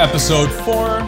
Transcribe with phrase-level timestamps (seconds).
[0.00, 1.06] Episode four,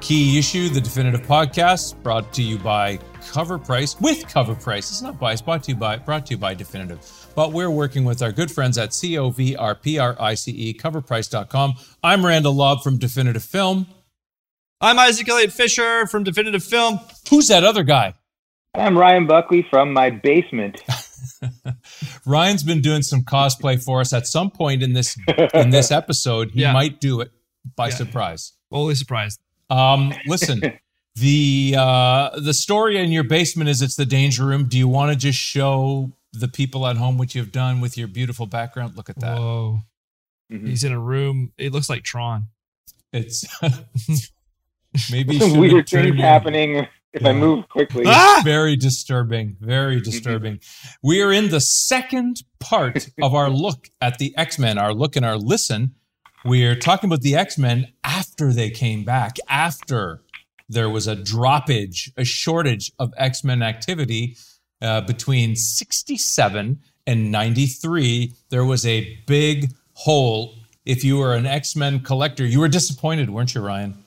[0.00, 2.96] key issue, the definitive podcast, brought to you by
[3.30, 4.78] Covrprice with Covrprice.
[4.78, 7.00] It's not biased, brought to you by brought to you by Definitive.
[7.36, 10.34] But we're working with our good friends at C O V R P R I
[10.34, 11.74] C E, covrprice.com.
[12.02, 13.86] I'm Randall Lobb from Definitive Film.
[14.80, 16.98] I'm Isaac Elliott Fisher from Definitive Film.
[17.30, 18.14] Who's that other guy?
[18.74, 20.82] I'm Ryan Buckley from my basement.
[22.26, 24.12] Ryan's been doing some cosplay for us.
[24.12, 25.16] At some point in this
[25.54, 26.72] in this episode, he Yeah.
[26.72, 27.30] might do it
[27.76, 27.94] by Yeah.
[27.94, 28.52] surprise.
[28.72, 29.40] Totally surprised.
[29.70, 30.60] Um, listen,
[31.16, 34.68] the uh, the story in your basement is it's the danger room.
[34.68, 38.08] Do you want to just show the people at home what you've done with your
[38.08, 38.96] beautiful background?
[38.96, 39.38] Look at that.
[39.38, 39.80] Whoa.
[40.52, 40.68] Mhm.
[40.68, 41.52] He's in a room.
[41.58, 42.46] It looks like Tron.
[43.12, 43.44] It's
[45.10, 48.04] maybe Some weird turned things your- happening if I move quickly.
[48.06, 48.42] Ah!
[48.44, 49.56] Very disturbing.
[49.60, 50.60] Very disturbing.
[51.02, 55.16] We are in the second part of our look at the X Men, our look
[55.16, 55.94] and our listen.
[56.44, 60.22] We're talking about the X Men after they came back, after
[60.68, 64.36] there was a droppage, a shortage of X Men activity
[64.80, 68.32] uh, between 67 and 93.
[68.50, 70.54] There was a big hole.
[70.84, 74.04] If you were an X Men collector, you were disappointed, weren't you, Ryan?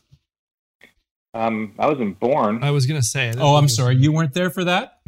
[1.34, 3.30] Um, I wasn't born, I was gonna say.
[3.30, 3.96] I Oh, I'm sorry.
[3.96, 5.00] You weren't there for that?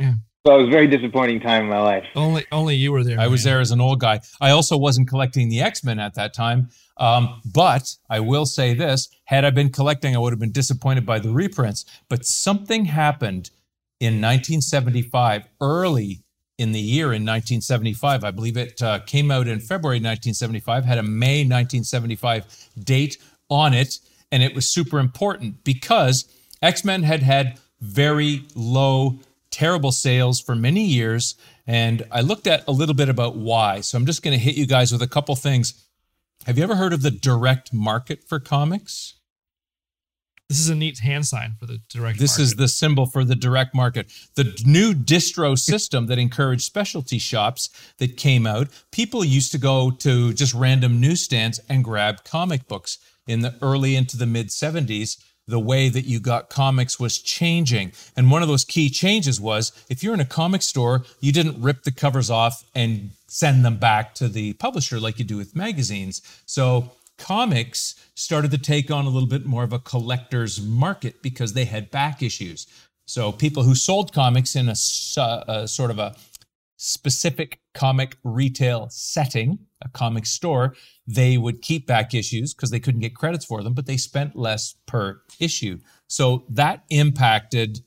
[0.45, 2.05] So it was a very disappointing time in my life.
[2.15, 3.17] Only, only you were there.
[3.19, 4.19] I was there as an old guy.
[4.41, 6.69] I also wasn't collecting the X Men at that time.
[6.97, 11.05] Um, but I will say this had I been collecting, I would have been disappointed
[11.05, 11.85] by the reprints.
[12.09, 13.51] But something happened
[14.01, 16.23] in 1975, early
[16.57, 18.25] in the year in 1975.
[18.25, 23.17] I believe it uh, came out in February 1975, had a May 1975 date
[23.49, 23.99] on it.
[24.29, 26.25] And it was super important because
[26.61, 29.19] X Men had had very low
[29.53, 31.35] terrible sales for many years.
[31.67, 33.81] And I looked at a little bit about why.
[33.81, 35.87] So I'm just going to hit you guys with a couple things.
[36.45, 39.13] Have you ever heard of the direct market for comics?
[40.49, 42.19] This is a neat hand sign for the direct.
[42.19, 44.11] This is the symbol for the direct market.
[44.35, 49.89] The new distro system that encouraged specialty shops that came out, people used to go
[49.89, 52.97] to just random newsstands and grab comic books.
[53.25, 55.17] In the early into the mid 70s,
[55.47, 57.91] the way that you got comics was changing.
[58.15, 61.61] And one of those key changes was if you're in a comic store, you didn't
[61.61, 65.55] rip the covers off and send them back to the publisher like you do with
[65.55, 66.21] magazines.
[66.45, 71.53] So comics started to take on a little bit more of a collector's market because
[71.53, 72.67] they had back issues.
[73.05, 74.75] So people who sold comics in a,
[75.47, 76.15] a sort of a
[76.77, 83.01] specific comic retail setting, a comic store, they would keep back issues because they couldn't
[83.01, 85.79] get credits for them, but they spent less per issue.
[86.07, 87.79] So that impacted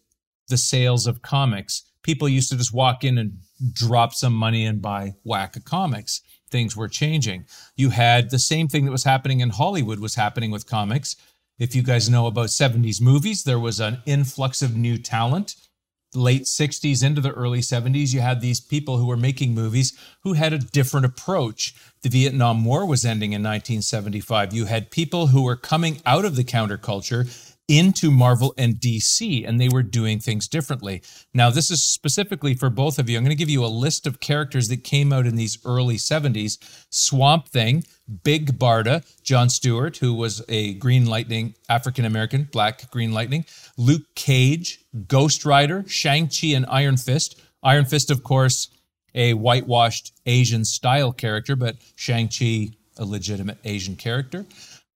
[0.48, 1.82] the sales of comics.
[2.02, 3.38] People used to just walk in and
[3.72, 6.20] drop some money and buy whack of comics.
[6.50, 7.46] Things were changing.
[7.74, 11.16] You had the same thing that was happening in Hollywood was happening with comics.
[11.58, 15.56] If you guys know about 70s movies, there was an influx of new talent
[16.14, 20.34] late 60s into the early 70s, you had these people who were making movies who
[20.34, 21.74] had a different approach.
[22.02, 24.54] The Vietnam War was ending in 1975.
[24.54, 29.60] You had people who were coming out of the counterculture into Marvel and DC, and
[29.60, 31.02] they were doing things differently.
[31.34, 33.16] Now, this is specifically for both of you.
[33.16, 35.96] I'm going to give you a list of characters that came out in these early
[35.96, 36.58] 70s
[36.90, 37.84] Swamp Thing,
[38.22, 43.44] Big Barda, John Stewart, who was a Green Lantern, African American, Black Green Lantern,
[43.76, 47.40] Luke Cage, Ghost Rider, Shang-Chi, and Iron Fist.
[47.62, 48.68] Iron Fist, of course,
[49.14, 54.46] a whitewashed Asian style character, but Shang-Chi, a legitimate Asian character.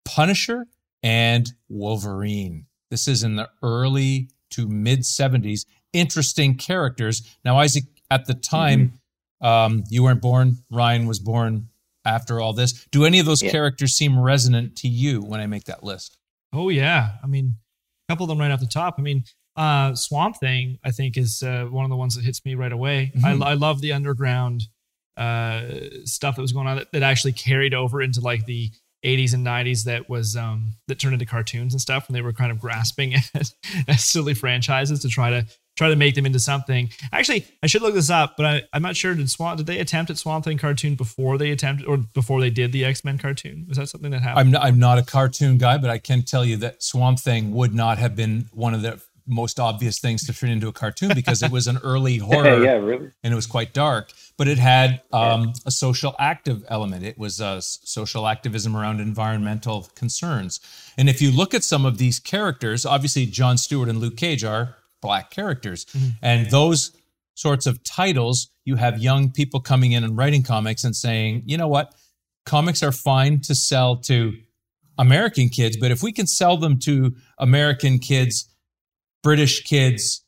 [0.04, 0.66] Punisher
[1.03, 2.66] and Wolverine.
[2.91, 5.65] This is in the early to mid 70s.
[5.93, 7.37] Interesting characters.
[7.44, 9.00] Now, Isaac, at the time,
[9.41, 10.59] um, you weren't born.
[10.71, 11.69] Ryan was born
[12.05, 12.87] after all this.
[12.91, 13.50] Do any of those Yeah.
[13.50, 16.16] characters seem resonant to you when I make that list?
[16.53, 17.12] Oh yeah.
[17.22, 17.55] I mean,
[18.09, 18.97] a couple of them right off the top.
[18.99, 19.25] I mean,
[19.56, 22.73] uh, Swamp Thing, I think, is uh, one of the ones that hits me right
[22.73, 23.12] away.
[23.17, 23.43] Mhm.
[23.43, 24.62] I, I love the underground
[25.17, 25.62] uh,
[26.05, 28.70] stuff that was going on that, that actually carried over into like the
[29.05, 32.32] 80s and 90s that was um, that turned into cartoons and stuff, and they were
[32.32, 33.52] kind of grasping at,
[33.88, 36.91] at silly franchises to try to try to make them into something.
[37.12, 39.14] Actually, I should look this up, but I, I'm not sure.
[39.14, 42.50] Did Swamp did they attempt at Swamp Thing cartoon before they attempted or before they
[42.50, 43.64] did the X Men cartoon?
[43.69, 44.41] Was that something that happened?
[44.41, 47.53] I'm not, I'm not a cartoon guy, but I can tell you that Swamp Thing
[47.55, 51.12] would not have been one of the most obvious things to turn into a cartoon
[51.14, 53.11] because it was an early horror yeah, really.
[53.22, 57.05] and it was quite dark, but it had um, a social active element.
[57.05, 60.61] It was uh, social activism around environmental concerns.
[60.96, 64.44] And if you look at some of these characters, obviously John Stewart and Luke Cage
[64.44, 65.87] are black characters,
[66.20, 66.93] and those
[67.34, 71.56] sorts of titles, you have young people coming in and writing comics and saying, you
[71.56, 71.94] know what,
[72.44, 74.34] comics are fine to sell to
[74.99, 78.49] American kids, but if we can sell them to American kids,
[79.22, 80.25] British kids,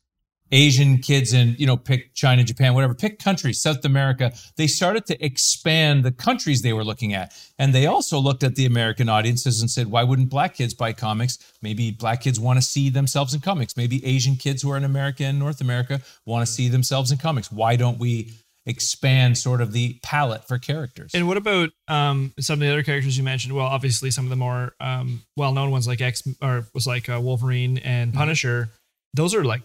[0.54, 4.32] Asian kids and, you know, pick China, Japan, whatever, pick countries, South America.
[4.56, 7.32] They started to expand the countries they were looking at.
[7.58, 10.92] And they also looked at the American audiences and said, why wouldn't black kids buy
[10.92, 11.38] comics?
[11.62, 13.78] Maybe black kids want to see themselves in comics.
[13.78, 17.16] Maybe Asian kids who are in America and North America want to see themselves in
[17.16, 17.50] comics.
[17.50, 18.34] Why don't we
[18.66, 21.12] expand sort of the palette for characters?
[21.14, 23.54] And what about um, some of the other characters you mentioned?
[23.54, 27.18] Well, obviously some of the more um, well-known ones like X or was like uh,
[27.22, 28.18] Wolverine and Mm-hmm.
[29.14, 29.22] Punisher.
[29.22, 29.62] Those are like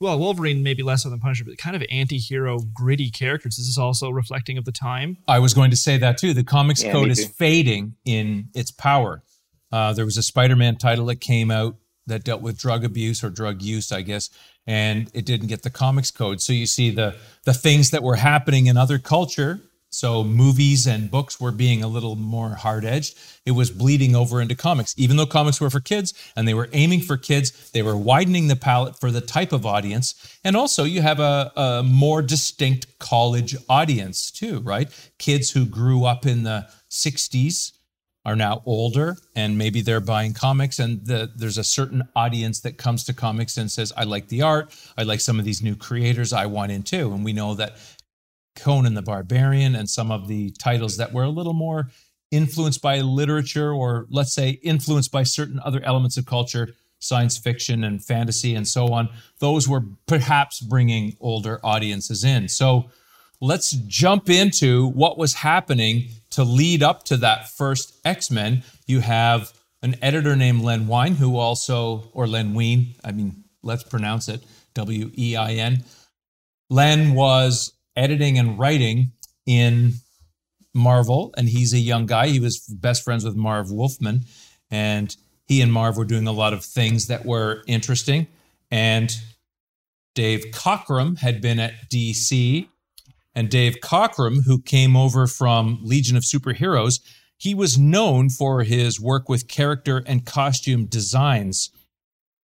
[0.00, 3.56] well, Wolverine maybe less so than Punisher, but kind of anti-hero, gritty characters.
[3.56, 5.18] This is also reflecting of the time?
[5.28, 6.34] I was going to say that too.
[6.34, 9.22] The comics Yeah, code is fading in its power.
[9.70, 11.76] Uh, there was a Spider-Man title that came out
[12.06, 14.30] that dealt with drug abuse or drug use, I guess,
[14.66, 16.40] and it didn't get the comics code.
[16.40, 19.60] So you see the the things that were happening in other culture.
[19.94, 23.16] So movies and books were being a little more hard edged.
[23.46, 24.94] It was bleeding over into comics.
[24.98, 28.48] Even though comics were for kids and they were aiming for kids, they were widening
[28.48, 30.38] the palette for the type of audience.
[30.42, 34.90] And also, you have a, a more distinct college audience too, right?
[35.18, 37.72] Kids who grew up in the 60s
[38.26, 42.78] are now older and maybe they're buying comics and the, there's a certain audience that
[42.78, 45.76] comes to comics and says i like the art i like some of these new
[45.76, 47.76] creators i want in too and we know that
[48.56, 51.90] conan the barbarian and some of the titles that were a little more
[52.30, 57.84] influenced by literature or let's say influenced by certain other elements of culture science fiction
[57.84, 59.08] and fantasy and so on
[59.38, 62.88] those were perhaps bringing older audiences in so
[63.44, 68.62] let's jump into what was happening to lead up to that first X-Men.
[68.86, 69.52] You have
[69.82, 74.42] an editor named Len Wein, who also, or Len Wein, I mean, let's pronounce it
[74.74, 75.84] W E I N.
[76.70, 79.12] Len was editing and writing
[79.46, 79.94] in
[80.74, 82.28] Marvel, and he's a young guy.
[82.28, 84.22] He was best friends with Marv Wolfman,
[84.70, 88.26] and he and Marv were doing a lot of things that were interesting.
[88.70, 89.14] And
[90.14, 92.68] Dave Cockrum had been at DC
[93.34, 97.00] and Dave Cockrum, who came over from Legion of Superheroes,
[97.36, 101.70] he was known for his work with character and costume designs.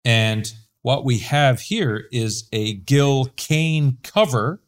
[0.03, 0.51] And
[0.83, 4.61] what we have here is a Gil Kane cover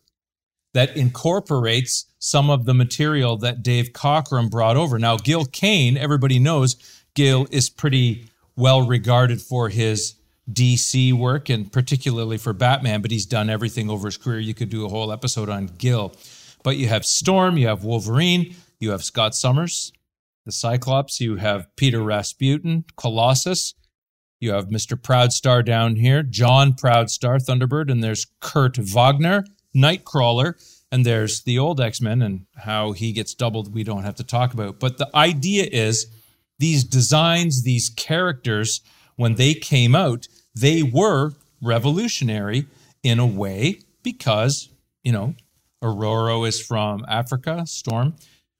[0.78, 5.00] that incorporates some of the material that Dave Cockrum brought over.
[5.00, 6.76] Now, Gil Kane, everybody knows
[7.16, 10.14] Gil is pretty well regarded for his
[10.54, 14.38] DC work and particularly for Batman, but he's done everything over his career.
[14.38, 16.16] You could do a whole episode on Gil.
[16.62, 19.92] But you have Storm, you have Wolverine, you have Scott Summers,
[20.46, 23.74] the Cyclops, you have Peter Rasputin, Colossus,
[24.40, 24.96] you have Mr.
[24.96, 29.44] Proudstar down here, John Proudstar, Thunderbird, and there's Kurt Wagner,
[29.78, 30.56] Nightcrawler,
[30.92, 34.24] and there's the old X Men and how he gets doubled, we don't have to
[34.24, 34.80] talk about.
[34.80, 36.08] But the idea is
[36.60, 38.82] these designs, these characters,
[39.16, 42.66] when they came out, they were revolutionary
[43.04, 44.70] in a way because,
[45.04, 45.36] you know,
[45.84, 48.16] Ororo is from Africa, Storm.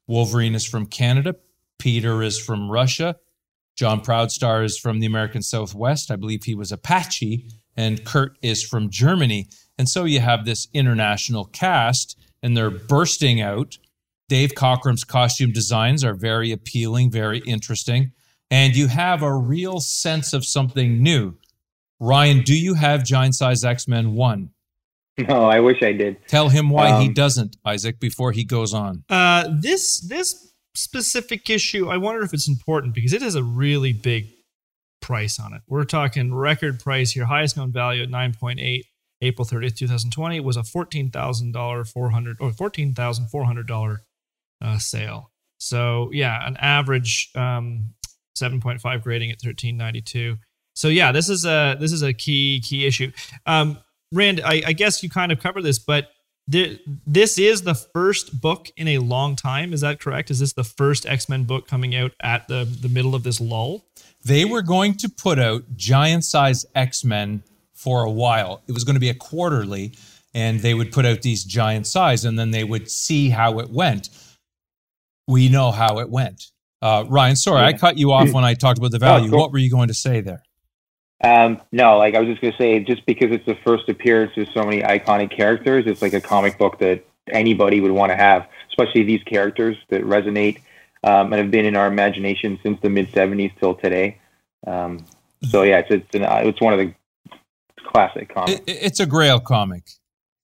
[0.08, 1.36] Wolverine is from Canada.
[1.80, 3.16] Peter is from Russia.
[3.76, 6.12] John Proudstar is from the American Southwest.
[6.12, 7.48] I believe he was Apache.
[7.76, 9.48] And Kurt is from Germany.
[9.78, 13.78] And so you have this international cast, and they're bursting out.
[14.30, 18.12] Dave Cockrum's costume designs are very appealing, very interesting.
[18.50, 21.36] And you have a real sense of something new.
[22.00, 24.50] Ryan, do you have Giant Size X Men 1?
[25.28, 26.18] No, I wish I did.
[26.28, 29.04] Tell him why he Um, doesn't, Isaac, before he goes on.
[29.10, 33.94] Uh, this this specific issue, I wonder if it's important because it has a really
[33.94, 34.28] big
[35.02, 35.62] price on it.
[35.68, 38.86] We're talking record price here, highest known value at nine point eight.
[39.22, 43.28] April thirtieth, two thousand twenty, was a fourteen thousand dollar four hundred or fourteen thousand
[43.28, 44.04] four hundred dollar
[44.62, 45.32] uh, sale.
[45.60, 47.94] So yeah, an average um,
[48.36, 50.38] seven point five grading at thirteen ninety two.
[50.76, 53.12] So yeah, this is a this is a key key issue.
[53.48, 53.80] Um,
[54.14, 56.10] Rand, I, I guess you kind of covered this, but
[56.50, 59.74] th- this is the first book in a long time.
[59.74, 60.30] Is that correct?
[60.30, 63.42] Is this the first X Men book coming out at the the middle of this
[63.42, 63.86] lull?
[64.24, 67.44] They were going to put out giant size X Men
[67.78, 68.64] for a while.
[68.68, 69.94] It was going to be a quarterly,
[70.34, 73.70] and they would put out these giant size, and then they would see how it
[73.70, 74.10] went.
[75.28, 76.46] We know how it went.
[76.82, 79.30] Uh, Ryan, sorry, I cut you off when I talked about the value.
[79.30, 79.40] cool.
[79.40, 80.44] What were you going to say there?
[81.24, 84.48] Um, no, like I was just gonna say, just because it's the first appearance of
[84.54, 88.48] so many iconic characters, it's like a comic book that anybody would want to have,
[88.70, 90.62] especially these characters that resonate
[91.04, 94.20] um, and have been in our imagination since the mid '70s till today.
[94.68, 95.06] Um,
[95.50, 96.94] so yeah, it's it's, an, uh, it's one of the
[97.88, 98.62] classic comic.
[98.68, 99.90] It, it's a Grail comic.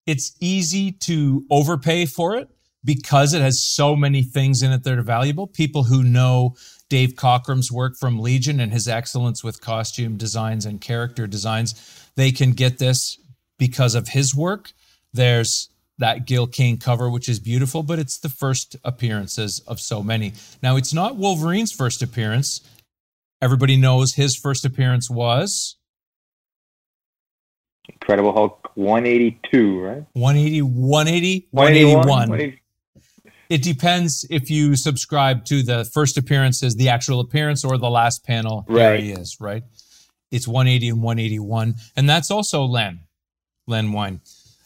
[0.05, 2.49] It's easy to overpay for it
[2.83, 5.47] because it has so many things in it that are valuable.
[5.47, 6.55] People who know
[6.89, 12.09] Dave Cockrum's work from Legion and his excellence with costume designs and character designs.
[12.15, 13.17] They can get this
[13.57, 14.73] because of his work.
[15.13, 15.69] There's
[15.99, 20.33] that Gil Kane cover, which is beautiful, but it's the first appearances of so many.
[20.61, 22.61] Now, it's not Wolverine's first appearance.
[23.41, 25.77] Everybody knows his first appearance was
[27.89, 30.05] Incredible Hulk 182, right?
[30.13, 32.07] 180, 180, 181.
[32.29, 32.59] 181.
[33.49, 37.89] It depends if you subscribe to the first appearance as the actual appearance or the
[37.89, 38.65] last panel.
[38.67, 39.03] There Right.
[39.03, 39.63] he is, right?
[40.31, 41.75] It's 180 and 181.
[41.95, 43.01] And that's also Len,
[43.67, 44.21] Len Wein.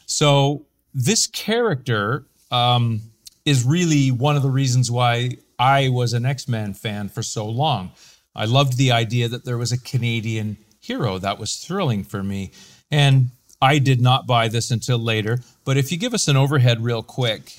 [0.05, 3.01] So this character um,
[3.45, 7.45] is really one of the reasons why I was an X Men fan for so
[7.47, 7.91] long.
[8.35, 11.17] I loved the idea that there was a Canadian hero.
[11.17, 12.51] That was thrilling for me.
[12.91, 15.39] And I did not buy this until later.
[15.65, 17.53] But if you give us an overhead real quick,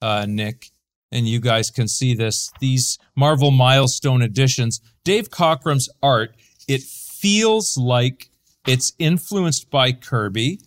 [0.00, 0.70] uh, Nick,
[1.10, 6.34] and you guys can see this, these Marvel Milestone editions, Dave Cockrum's art,
[6.66, 8.30] it feels like
[8.66, 10.60] it's influenced by Kirby,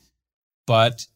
[0.65, 1.07] but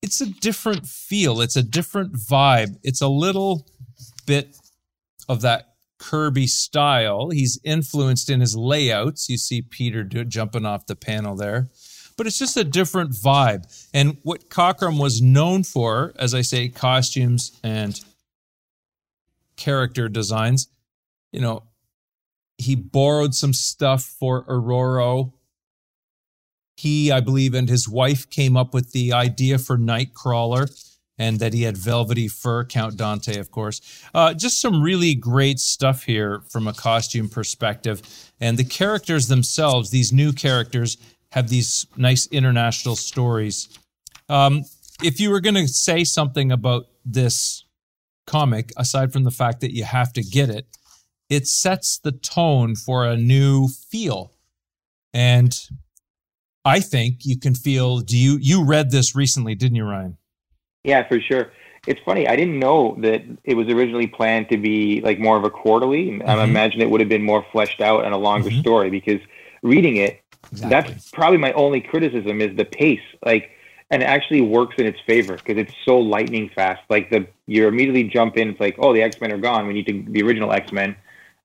[0.00, 1.40] it's a different feel.
[1.40, 2.78] It's a different vibe.
[2.82, 3.66] It's a little
[4.26, 4.56] bit
[5.28, 7.30] of that Kirby style.
[7.30, 9.28] He's influenced in his layouts.
[9.28, 11.68] You see Peter do, jumping off the panel there.
[12.16, 13.64] But it's just a different vibe.
[13.94, 18.00] And what Cockrum was known for, as I say, costumes and
[19.56, 20.68] character designs,
[21.32, 21.64] you know,
[22.58, 25.32] he borrowed some stuff for Ororo.
[26.76, 30.70] He, I believe, and his wife came up with the idea for Nightcrawler
[31.18, 33.80] and that he had velvety fur, Count Dante, of course.
[34.14, 38.02] Uh, just some really great stuff here from a costume perspective.
[38.40, 40.96] And the characters themselves, these new characters,
[41.32, 43.68] have these nice international stories.
[44.28, 44.64] Um,
[45.02, 47.64] if you were going to say something about this
[48.26, 50.66] comic, aside from the fact that you have to get it,
[51.30, 54.32] it sets the tone for a new feel.
[55.14, 55.58] And
[56.64, 58.00] I think you can feel.
[58.00, 60.18] Do you you read this recently, didn't you, Ryan?
[60.84, 61.50] Yeah, for sure.
[61.86, 62.28] It's funny.
[62.28, 66.20] I didn't know that it was originally planned to be like more of a quarterly.
[66.22, 66.44] I Mhm.
[66.44, 68.60] imagine it would have been more fleshed out and a longer Mhm.
[68.60, 69.20] story because
[69.62, 70.21] reading it,
[70.52, 73.00] that's probably my only criticism is the pace.
[73.24, 73.50] Like,
[73.90, 76.82] and it actually works in its favor because it's so lightning fast.
[76.88, 78.48] Like the you immediately jump in.
[78.50, 79.66] It's like, oh, the X Men are gone.
[79.66, 80.96] We need to the original X Men.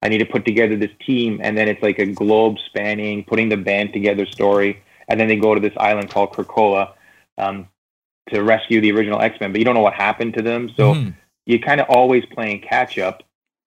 [0.02, 3.50] I need to put together this team, and then it's like a globe spanning, putting
[3.50, 6.92] the band together story, and then they go to this island called Krakoa
[7.40, 7.68] um,
[8.30, 10.94] to rescue the original X Men, but you don't know what happened to them, so
[10.94, 11.14] Mhm.
[11.48, 13.24] you're kind of always playing catch up.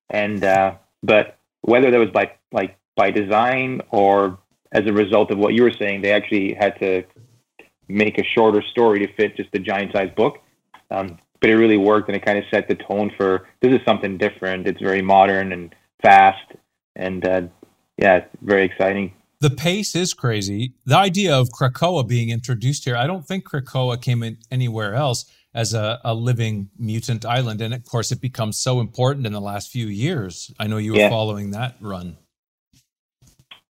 [0.08, 4.38] And uh, but whether that was by like by design or
[4.72, 7.04] as a result of what you were saying, they actually had to
[7.88, 10.38] make a shorter story to fit just the giant size book.
[10.90, 13.80] Um, but it really worked, and it kind of set the tone for this is
[13.84, 14.66] something different.
[14.66, 16.44] It's very modern and fast,
[16.96, 17.42] and uh,
[17.96, 19.14] yeah, very exciting.
[19.40, 20.74] The pace is crazy.
[20.84, 25.24] The idea of Krakoa being introduced here, I don't think Krakoa came in anywhere else
[25.54, 27.62] as a, a living mutant island.
[27.62, 30.52] And of course, it becomes so important in the last few years.
[30.60, 31.08] I know you were Yeah.
[31.08, 32.18] following that run.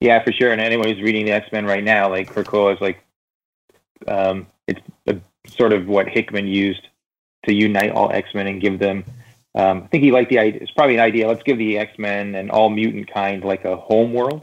[0.00, 0.52] Yeah, for sure.
[0.52, 3.02] And anyone who's reading the X Men right now, like Krakoa is like,
[4.06, 5.16] um, it's a,
[5.48, 6.86] sort of what Hickman used
[7.46, 9.04] to unite all X Men and give them.
[9.54, 10.60] Um, I think he liked the idea.
[10.62, 11.26] It's probably an idea.
[11.26, 14.42] Let's give the X Men and all mutant kind like a home world,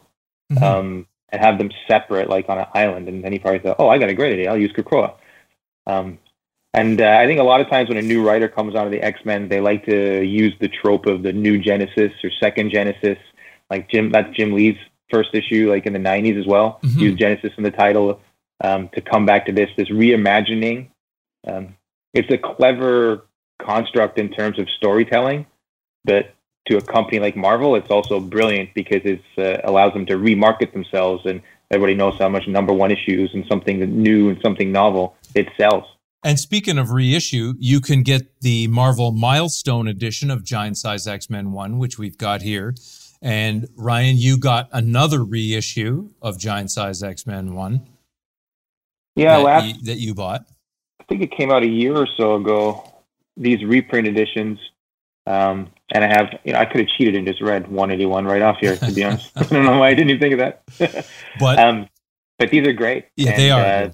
[0.52, 0.62] Mhm.
[0.62, 3.08] um, and have them separate, like on an island.
[3.08, 4.50] And then he probably thought, "Oh, I got a great idea.
[4.50, 5.14] I'll use Krakoa."
[5.88, 6.18] Um,
[6.74, 8.92] and uh, I think a lot of times when a new writer comes out of
[8.92, 12.72] the X Men, they like to use the trope of the new Genesis or second
[12.72, 13.18] Genesis.
[13.70, 14.76] Like Jim, that's Jim Lee's
[15.10, 16.80] first issue, like in the '90s as well.
[16.84, 17.00] Mhm.
[17.00, 18.20] Use Genesis in the title
[18.64, 20.88] um, to come back to this, this reimagining.
[21.48, 21.76] Um,
[22.14, 23.26] it's a clever
[23.62, 25.46] construct in terms of storytelling,
[26.04, 26.34] but
[26.68, 30.74] to a company like Marvel, it's also brilliant because it uh, allows them to remarket
[30.74, 35.16] themselves, and everybody knows how much number one issues and something new and something novel
[35.36, 35.84] it sells.
[36.24, 41.30] And speaking of reissue, you can get the Marvel Milestone edition of Giant Size X
[41.30, 42.74] Men 1, which we've got here.
[43.26, 47.82] And Ryan, you got another reissue of Giant Size X Men 1
[49.16, 50.46] Yeah, that, last you, that you bought.
[51.02, 52.88] I think it came out a year or so ago.
[53.36, 54.60] These reprint editions,
[55.26, 58.44] um, and I have, you know, I could have cheated and just read 181 right
[58.44, 58.78] off here.
[58.78, 60.40] To be honest, I don't know why I didn't even think of
[60.78, 61.08] that.
[61.40, 61.90] But um,
[62.38, 63.08] but these are great.
[63.16, 63.62] yeah, they are.
[63.62, 63.90] Uh,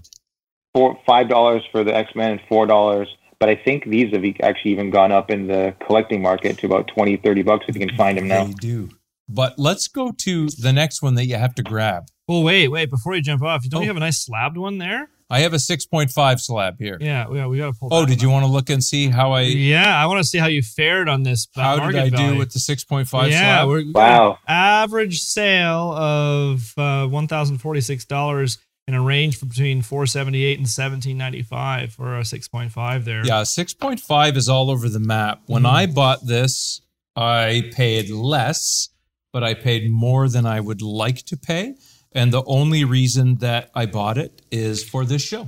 [0.74, 3.08] four five dollars for the X Men and four dollars.
[3.40, 6.88] But I think these have actually even gone up in the collecting market to about
[6.90, 8.46] 20, 30 bucks if you can find them now.
[8.46, 8.90] They do.
[9.30, 12.04] But let's go to the next one that you have to grab.
[12.28, 12.90] Well, wait, wait.
[12.90, 13.82] Before you jump off, don't Oh.
[13.84, 15.10] you have a nice slabbed one there?
[15.30, 16.98] I have a 6.5 slab here.
[17.00, 17.88] Yeah, yeah, we got to pull.
[17.94, 20.38] Oh, did you want to look and see how I Yeah, I want to see
[20.40, 21.48] how you fared on this.
[21.56, 23.68] uh, how did market I do with the 6.5 yeah, slab?
[23.70, 24.40] we're Wow.
[24.46, 28.58] average sale of uh, one thousand forty six dollars
[28.90, 32.50] in a range for between four seventy eight and seventeen ninety five for a six
[32.50, 33.26] point five there.
[33.26, 35.44] Yeah, 6.5 is all over the map.
[35.46, 35.70] When Mhm.
[35.72, 36.82] I bought this,
[37.16, 38.90] I paid less,
[39.34, 41.76] but I paid more than I would like to pay.
[42.14, 45.48] And the only reason that I bought it is for this show.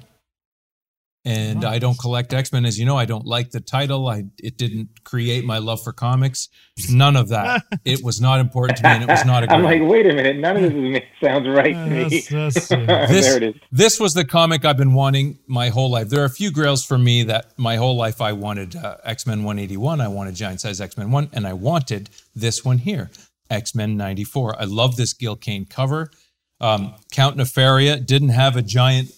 [1.25, 1.63] And.
[1.63, 2.97] I don't collect X Men, as you know.
[2.97, 4.09] I don't like the title.
[4.09, 6.49] I it didn't create my love for comics.
[6.89, 7.63] None of that.
[7.85, 9.51] it was not important to me, and it was not a.
[9.53, 12.03] I'm like, wait a minute, none of this sounds right to me.
[12.03, 13.61] that's- that's, uh, This- there it is.
[13.71, 16.09] this was the comic I've been wanting my whole life.
[16.09, 19.25] There are a few grails for me that my whole life I wanted uh, X
[19.25, 23.09] Men 181, I wanted Giant Size X Men 1, and I wanted this one here,
[23.53, 24.59] X Men 94.
[24.59, 26.11] I love this Gil Kane cover.
[26.59, 29.11] Um, Count Nefaria didn't have a giant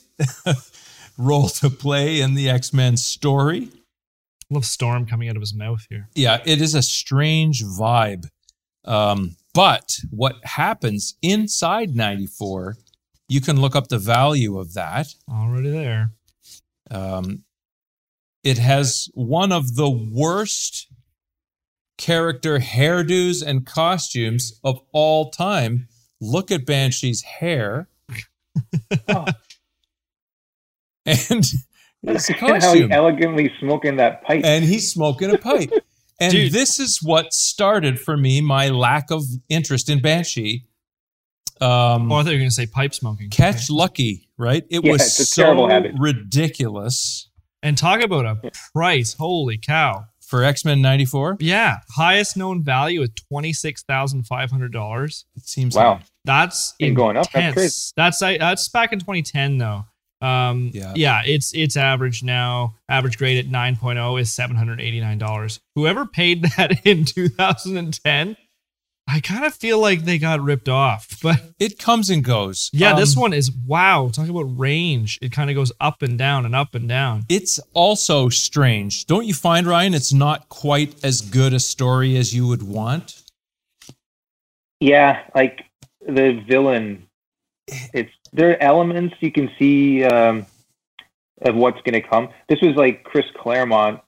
[1.17, 3.69] role to play in the X Men story.
[4.49, 6.09] love Storm coming out of his mouth here.
[6.15, 8.29] Yeah, it is a strange vibe.
[8.83, 12.77] Um, but what happens inside 94,
[13.27, 15.07] you can look up the value of that.
[15.31, 16.11] Already there.
[16.91, 17.43] Um,
[18.43, 20.87] it has one of the worst
[21.97, 25.87] character hairdos and costumes of all time.
[26.21, 27.87] Look at Banshee's hair.
[29.09, 29.25] Oh.
[31.05, 31.43] and
[32.03, 34.43] it's a How he elegantly smoking that pipe.
[34.45, 35.71] and he's smoking a pipe.
[36.17, 36.53] And Dude.
[36.53, 40.63] this is what started for me my lack of interest in Banshee.
[41.59, 43.29] Um, Oh, I thought you were going to say pipe smoking.
[43.29, 44.63] Catch Lucky, right?
[44.69, 45.67] It Yeah, was so
[45.99, 47.27] ridiculous
[47.61, 49.13] And talk about a price.
[49.15, 50.05] Holy cow.
[50.27, 51.37] For X Men '94.
[51.39, 51.77] Yeah.
[51.95, 55.25] Highest known value is $26,500.
[55.35, 55.93] It seems Wow.
[55.93, 57.31] like- That's Been going up.
[57.31, 57.91] That's crazy.
[57.95, 59.85] That's I- that's back in 2010 though.
[60.21, 60.93] Um, Yeah.
[60.95, 62.75] yeah, it's it's average now.
[62.89, 65.59] Average grade at 9.0 is $789.
[65.75, 68.35] Whoever paid that in 2010,
[69.07, 71.07] I kind of feel like they got ripped off.
[71.21, 72.69] But it comes and goes.
[72.73, 74.09] yeah, this Um, one is wow.
[74.13, 75.17] Talk about range.
[75.21, 77.25] It kind of goes up and down and up and down.
[77.29, 79.93] It's also strange, don't you find, Ryan?
[79.93, 83.23] It's not quite as good a story as you would want.
[84.79, 85.63] Yeah, like
[86.05, 87.07] the villain.
[87.93, 90.45] It's there are elements you can see um,
[91.41, 92.29] of what's going to come.
[92.49, 94.01] This was like Chris Claremont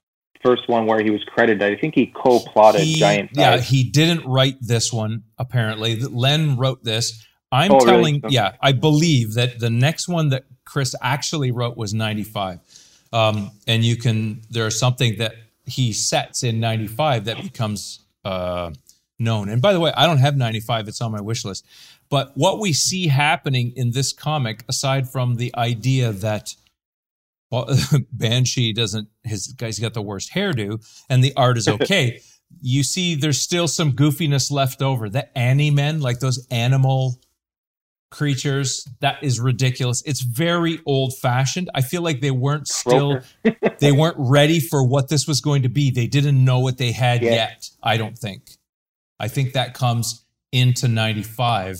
[0.43, 1.63] first one where he was credited.
[1.63, 5.23] I think he co-plotted He- Giant yeah, he didn't write this one.
[5.37, 7.25] Apparently, Len wrote this.
[7.51, 7.85] I'm Oh, really?
[7.91, 8.33] telling, Okay.
[8.33, 12.59] yeah, I believe that the next one that Chris actually wrote was 95.
[13.13, 18.71] Um, and you can, there's something that he sets in 95 that becomes uh,
[19.17, 19.47] known.
[19.49, 21.65] And by the way, I don't have 95, it's on my wish list.
[22.09, 26.53] But what we see happening in this comic, aside from the idea that
[28.11, 32.19] Banshee doesn't, his guy's got the worst hairdo and the art is okay.
[32.61, 35.09] you see, there's still some goofiness left over.
[35.09, 37.19] The Ani-Men, like those animal
[38.09, 40.01] creatures, that is ridiculous.
[40.05, 41.69] It's very old fashioned.
[41.75, 43.19] I feel like they weren't still,
[43.79, 45.91] they weren't ready for what this was going to be.
[45.91, 47.31] They didn't know what they had Yeah.
[47.31, 48.43] yet, I don't think.
[49.19, 51.77] I think that comes into 95.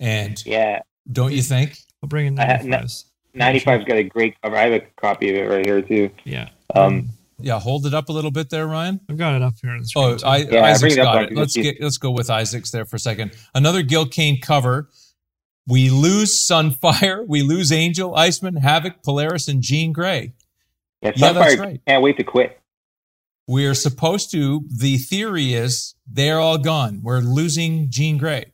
[0.00, 1.78] And Yeah, don't you think?
[2.02, 3.04] I'll bring in I ha- 95s.
[3.34, 4.56] 95's got a great cover.
[4.56, 6.10] I have a copy of it right here too.
[6.24, 6.48] Yeah.
[6.74, 7.10] Um,
[7.40, 9.00] Yeah, hold it up a little bit there, Ryan.
[9.08, 10.04] I've got it up here on the screen.
[10.04, 10.26] Oh, too.
[10.26, 11.36] I, Yeah, Isaac's bring it got it.
[11.36, 13.32] Let's Let's get let's go with Isaac's there for a second.
[13.54, 14.88] Another Gil Kane cover.
[15.66, 20.32] We lose Sunfire, we lose Angel, Iceman, Havoc, Polaris, and Jean Grey.
[21.02, 21.80] yeah, Yeah, that's right.
[21.86, 22.58] can't wait to quit.
[23.46, 24.64] We are supposed to.
[24.74, 27.00] The theory is they're all gone.
[27.02, 28.52] We're losing Jean Grey.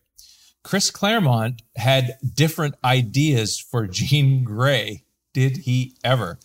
[0.64, 5.04] Chris Claremont had different ideas for Jean Grey.
[5.32, 6.38] Did he ever?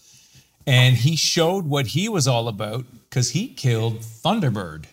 [0.67, 4.85] And he showed what he was all about because he killed Thunderbird.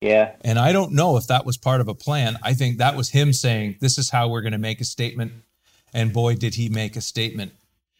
[0.00, 2.38] Yeah, And I don't know if that was part of a plan.
[2.42, 5.32] I think that was him saying, this is how we're going to make a statement.
[5.92, 7.52] And boy, did he make a statement.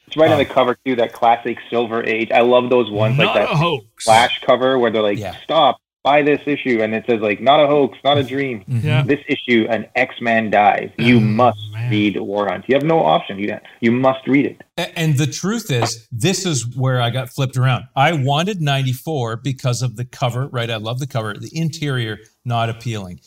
[0.07, 0.95] it's right on Um, the cover too.
[0.95, 2.31] That classic Silver Age.
[2.31, 4.05] I love those ones like that hoax.
[4.05, 5.35] flash cover where they're like, Yeah.
[5.43, 8.87] "Stop, buy this issue," and it says like, "Not a hoax, not a dream." Mm-hmm.
[8.87, 9.03] Yeah.
[9.13, 10.91] This issue, an X Man dies.
[10.99, 11.91] You Oh, must man.
[11.91, 12.65] read War Hunt.
[12.69, 13.39] You have no option.
[13.39, 13.49] You
[13.81, 14.57] you must read it.
[14.97, 17.85] And the truth is, this is where I got flipped around.
[17.97, 20.71] I wanted 94 because of the cover, right?
[20.71, 21.35] I love the cover.
[21.35, 23.21] The interior, not appealing.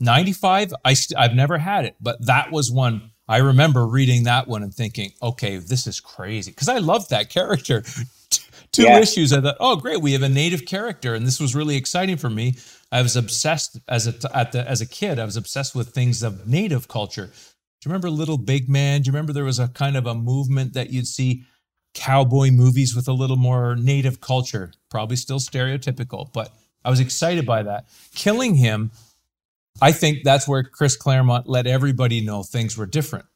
[0.00, 3.10] 95, I st- I've never had it, but that was one.
[3.30, 6.50] I remember reading that one and thinking, okay, this is crazy.
[6.52, 7.82] Because I loved that character.
[8.72, 8.98] Two Yeah.
[9.00, 11.14] issues, I thought, oh, great, we have a native character.
[11.14, 12.56] And this was really exciting for me.
[12.92, 16.46] I was obsessed as a, the, as a kid, I was obsessed with things of
[16.46, 17.26] native culture.
[17.26, 17.32] Do
[17.86, 19.02] you remember Little Big Man?
[19.02, 21.44] Do you remember there was a kind of a movement that you'd see
[21.94, 24.72] cowboy movies with a little more native culture.
[24.90, 26.52] Probably still stereotypical, but
[26.84, 27.86] I was excited by that.
[28.14, 28.90] Killing him,
[29.80, 33.26] I think that's where Chris Claremont let everybody know things were different.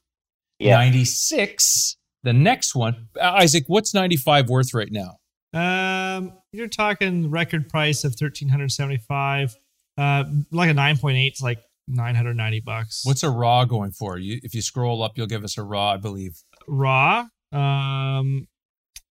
[0.58, 0.76] Yeah.
[0.76, 3.08] 96, the next one.
[3.20, 5.18] Isaac, what's 95 worth right now?
[5.54, 9.54] Um, you're talking record price of thirteen hundred seventy five.
[9.98, 13.02] Uh, like a nine point eight, it's like nine hundred ninety bucks.
[13.04, 14.18] What's a raw going for?
[14.18, 16.42] You, if you scroll up, you'll give us a raw, I believe.
[16.66, 17.26] raw?
[17.52, 18.48] Um,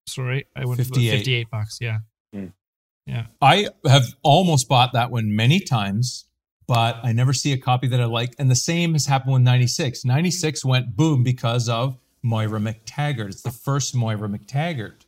[0.08, 1.10] sorry, I went 58.
[1.10, 1.18] 58.
[1.18, 1.78] 58 bucks.
[1.82, 1.98] Yeah.
[3.08, 3.28] Yeah.
[3.42, 6.26] I have almost bought that one many times,
[6.68, 8.36] but I never see a copy that I like.
[8.38, 10.04] And the same has happened with 96.
[10.04, 13.30] 96 went boom because of Moira MacTaggert.
[13.30, 15.06] It's the first Moira MacTaggert.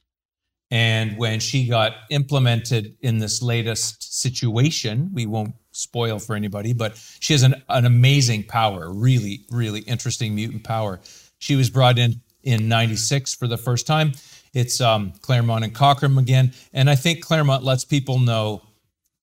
[0.72, 6.96] And when she got implemented in this latest situation, we won't spoil for anybody, but
[7.20, 11.00] she has an, an amazing power, really, really interesting mutant power.
[11.40, 14.14] She was brought in in 96 for the first time.
[14.54, 16.54] It's um, Claremont and Cockrum again.
[16.74, 18.62] And I think Claremont lets people know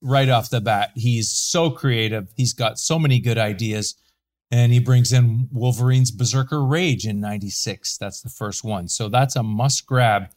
[0.03, 2.29] right off the bat he's so creative.
[2.37, 3.95] He's got so many good ideas.
[4.51, 7.99] And he brings in Wolverine's Berserker Rage in 96.
[7.99, 8.89] That's the first one.
[8.89, 10.29] So that's a must grab.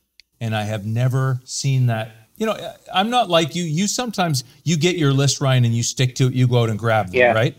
[0.41, 2.11] And I have never seen that.
[2.37, 2.55] You know,
[2.93, 3.63] I'm not like you.
[3.63, 6.33] You sometimes you get your list, Ryan, and you stick to it.
[6.33, 7.33] You go out and grab them, Yeah.
[7.33, 7.57] right?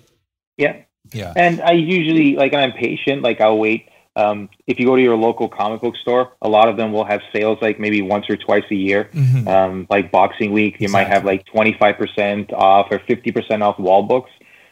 [0.56, 0.76] Yeah.
[1.12, 1.32] Yeah.
[1.36, 3.22] And I usually like I'm patient.
[3.22, 3.88] Like I'll wait.
[4.16, 7.04] Um, if you go to your local comic book store, a lot of them will
[7.04, 9.08] have sales like maybe once or twice a year.
[9.14, 9.46] Mhm.
[9.46, 14.30] Um, like Boxing Week, you might have like 25% off or 50% off wall books,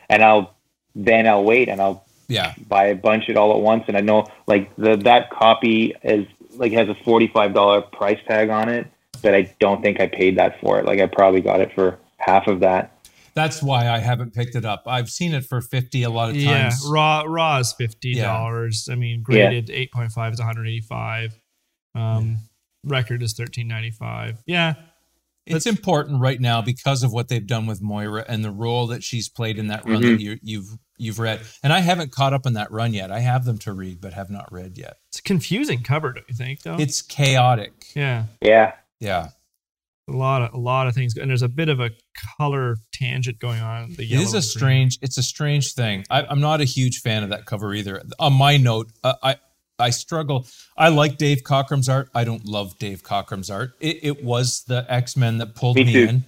[0.08, 0.54] and I'll
[0.94, 2.52] then I'll wait and I'll Yeah.
[2.68, 3.84] buy a bunch of it all at once.
[3.88, 6.26] And I know like the that copy is
[6.58, 8.86] like has a $45 price tag on it,
[9.22, 10.84] but I don't think I paid that for it.
[10.84, 12.92] Like I probably got it for half of that.
[13.34, 14.82] That's why I haven't picked it up.
[14.86, 16.62] I've seen it for 50 a lot of Yeah.
[16.64, 16.84] times.
[16.90, 18.88] Raw raw is fifty dollars.
[18.90, 21.38] I mean, graded eight point five is one hundred eighty five.
[21.94, 22.38] Um,
[22.84, 24.42] record is thirteen ninety five.
[24.46, 24.74] Yeah.
[25.46, 29.02] It's important right now because of what they've done with Moira and the role that
[29.04, 31.40] she's played in that run that you, you've you've read.
[31.62, 33.10] And I haven't caught up on that run yet.
[33.10, 34.98] I have them to read, but have not read yet.
[35.08, 36.62] It's a confusing cover, don't you think?
[36.62, 36.76] Though.
[36.78, 37.72] It's chaotic.
[37.94, 38.24] yeah.
[38.42, 38.72] Yeah.
[39.00, 39.28] Yeah,
[40.08, 41.90] A lot of a lot of things, and there's a bit of a
[42.36, 43.94] color tangent going on.
[43.94, 44.42] The it yellow is a green.
[44.42, 44.98] strange.
[45.02, 46.04] It's a strange thing.
[46.10, 48.02] I, I'm not a huge fan of that cover either.
[48.18, 49.36] On my note, uh, I
[49.78, 50.48] I struggle.
[50.76, 52.08] I like Dave Cockrum's art.
[52.12, 53.74] I don't love Dave Cockrum's art.
[53.78, 56.24] It, it was the X Men that pulled Me me, in,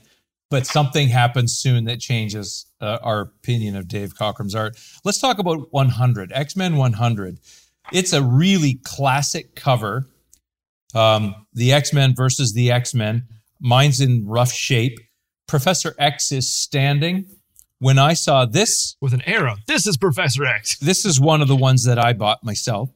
[0.51, 4.77] but something happens soon that changes uh, our opinion of Dave Cockrum's art.
[5.05, 7.39] Let's talk about 100 X Men 100.
[7.93, 10.07] It's a really classic cover.
[10.95, 13.29] Um, the X Men versus the X Men.
[13.61, 14.99] Mine's in rough shape.
[15.47, 17.27] Professor X is standing.
[17.79, 19.57] When I saw this, with an arrow.
[19.67, 20.79] This is Professor X.
[20.81, 22.91] this is one of the ones that I bought myself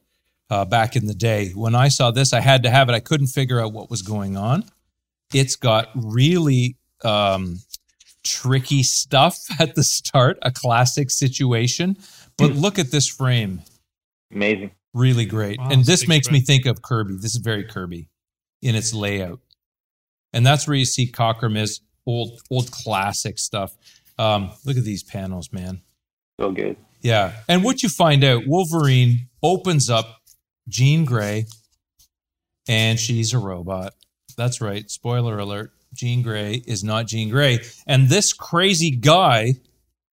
[0.49, 1.49] uh, back in the day.
[1.55, 2.93] When I saw this, I had to have it.
[2.93, 4.63] I couldn't figure out what was going on.
[5.33, 7.59] It's got really um,
[8.23, 11.97] tricky stuff at the start, a classic situation.
[12.37, 13.61] But look at this frame.
[14.33, 14.71] Amazing.
[14.93, 15.59] Really great.
[15.59, 17.15] Wow, and this big makes me think of Kirby.
[17.15, 18.09] This is very Kirby
[18.61, 19.39] in its layout.
[20.33, 23.75] And that's where you see Cockrum is old, old classic stuff.
[24.17, 25.81] Um, look at these panels, man.
[26.39, 26.75] So good.
[27.01, 27.33] Yeah.
[27.47, 30.21] And what you find out, Wolverine opens up
[30.67, 31.45] Jean Grey
[32.67, 33.93] and she's a robot.
[34.35, 34.89] That's right.
[34.89, 35.71] Spoiler alert.
[35.95, 37.59] Jean Grey is not Jean Grey.
[37.87, 39.53] And this crazy guy,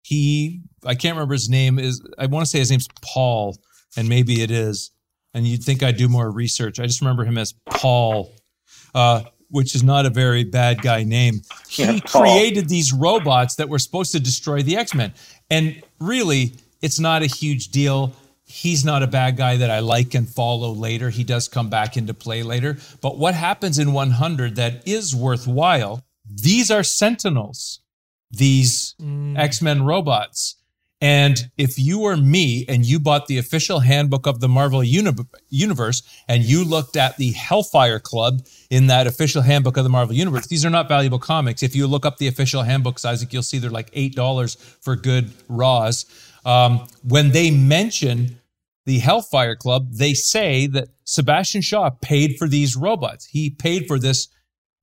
[0.01, 3.57] he, I can't remember his name, is, I want to say his name's Paul,
[3.97, 4.91] and maybe it is.
[5.33, 6.79] And you'd think I'd do more research.
[6.79, 8.33] I just remember him as Paul,
[8.95, 11.41] uh, which is not a very bad guy name.
[11.67, 15.13] He Yeah, created these robots that were supposed to destroy the X Men.
[15.49, 18.13] And really, it's not a huge deal.
[18.51, 21.11] He's not a bad guy that I like and follow later.
[21.11, 22.77] He does come back into play later.
[22.99, 27.79] But what happens in 100 that is worthwhile, these are Sentinels,
[28.31, 29.37] these mm.
[29.37, 30.55] X Men robots.
[30.99, 35.13] And if you were me and you bought the official handbook of the Marvel uni-
[35.49, 40.15] Universe and you looked at the Hellfire Club in that official handbook of the Marvel
[40.15, 41.63] Universe, these are not valuable comics.
[41.63, 45.31] If you look up the official handbooks, Isaac, you'll see they're like $8 for good
[45.47, 46.05] Raws.
[46.45, 48.39] Um, when they mention
[48.85, 53.25] the Hellfire Club, they say that Sebastian Shaw paid for these robots.
[53.25, 54.27] He paid for this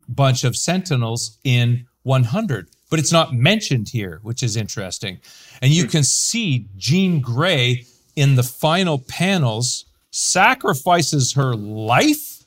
[0.09, 5.19] bunch of Sentinels in 100, but it's not mentioned here, which is interesting.
[5.61, 12.45] And you can see Jean Grey in the final panels sacrifices her life.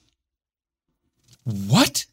[1.43, 2.06] What?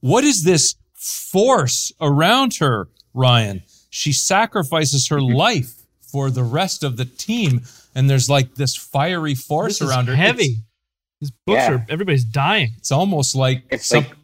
[0.00, 3.62] What is this force around her, Ryan?
[3.90, 5.81] She sacrifices her life
[6.12, 7.62] for the rest of the team,
[7.94, 10.14] and there's like this fiery force This is around her.
[10.14, 10.42] heavy.
[10.44, 10.62] It's-
[11.20, 11.72] These books Yeah.
[11.72, 12.70] are everybody's dying.
[12.76, 14.14] It's almost like It's some, like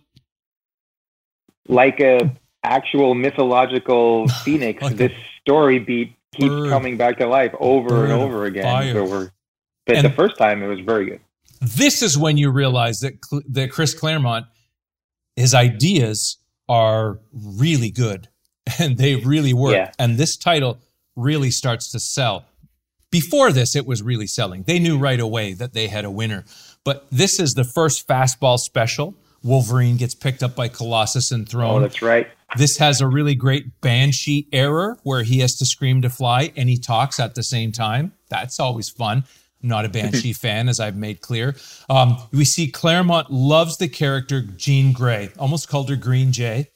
[1.69, 4.83] like a actual mythological phoenix.
[4.83, 8.65] Like a this story beat keeps bird- coming back to life over and over again.
[8.65, 8.93] fire.
[8.95, 9.31] So we're,
[9.87, 11.21] but And- the first time it was very good.
[11.61, 14.47] this is when you realize that Cl- that Chris Claremont,
[15.37, 16.37] his ideas
[16.69, 18.29] are really good
[18.79, 19.75] and they really work.
[19.75, 19.91] Yeah.
[19.99, 20.79] And this title
[21.19, 22.47] really starts to sell.
[23.11, 24.65] Before this, it was really selling.
[24.65, 26.45] They knew right away that they had a winner.
[26.85, 29.15] But this is the first fastball special.
[29.43, 31.65] Wolverine gets picked up by Colossus and thrown.
[31.65, 31.83] Oh, thrown.
[31.83, 32.29] that's right.
[32.57, 36.69] This has a really great Banshee error where he has to scream to fly and
[36.69, 38.13] he talks at the same time.
[38.31, 39.25] That's always fun.
[39.63, 41.57] I'm not a Banshee fan, as I've made clear.
[41.91, 46.69] Um, we see Claremont loves the character Jean Grey, almost called her Green Jay.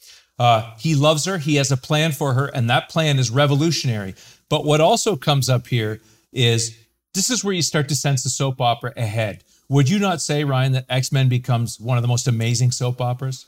[0.42, 1.38] Uh, he loves her.
[1.38, 4.16] He has a plan for her, and that plan is revolutionary.
[4.48, 6.00] But what also comes up here
[6.33, 6.76] is
[7.14, 9.44] this is where you start to sense the soap opera ahead.
[9.68, 13.00] Would you not say, Ryan, that X Men becomes one of the most amazing soap
[13.00, 13.46] operas?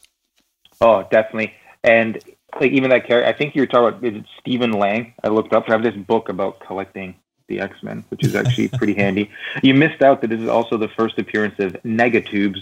[0.81, 1.53] Oh, definitely.
[1.83, 2.23] And
[2.61, 5.15] like even that character, I think you were talking about is it Stephen Lang?
[5.25, 5.65] I looked up.
[5.69, 7.17] I have this book about collecting
[7.49, 9.33] the X Men, which is actually pretty handy.
[9.65, 12.61] You missed out that this is also the first appearance of Negatubes.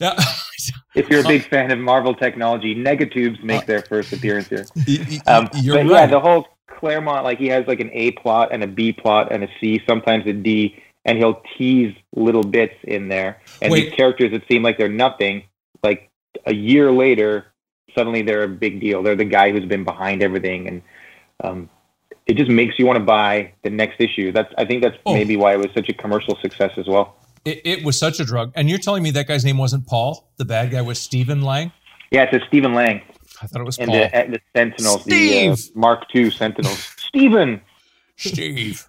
[0.00, 0.18] Yeah.
[0.94, 4.66] If you're a big fan of Marvel technology, Negatubes make their first appearance here.
[5.26, 5.90] Um, You're but right.
[5.90, 9.32] yeah, the whole Claremont, like he has like an A plot and a B plot
[9.32, 13.40] and a C, sometimes a D, and he'll tease little bits in there.
[13.62, 13.84] And Wait.
[13.90, 15.44] these characters that seem like they're nothing,
[15.82, 16.10] like
[16.46, 17.46] a year later,
[17.94, 19.02] suddenly they're a big deal.
[19.02, 20.82] They're the guy who's been behind everything, and
[21.44, 21.68] um,
[22.26, 24.32] it just makes you want to buy the next issue.
[24.32, 25.14] That's I think that's Oh.
[25.14, 27.16] maybe why it was such a commercial success as well.
[27.44, 28.52] It, it was such a drug.
[28.54, 30.30] And you're telling me that guy's name wasn't Paul?
[30.36, 31.72] The bad guy was Stephen Lang?
[32.10, 33.02] Yeah, it's a Stephen Lang
[33.42, 33.96] I thought it was and Paul.
[33.98, 35.76] the, and the Sentinels, the uh, Steve!
[35.76, 36.94] Mark II Sentinels.
[36.98, 37.60] Stephen.
[38.16, 38.86] Steve.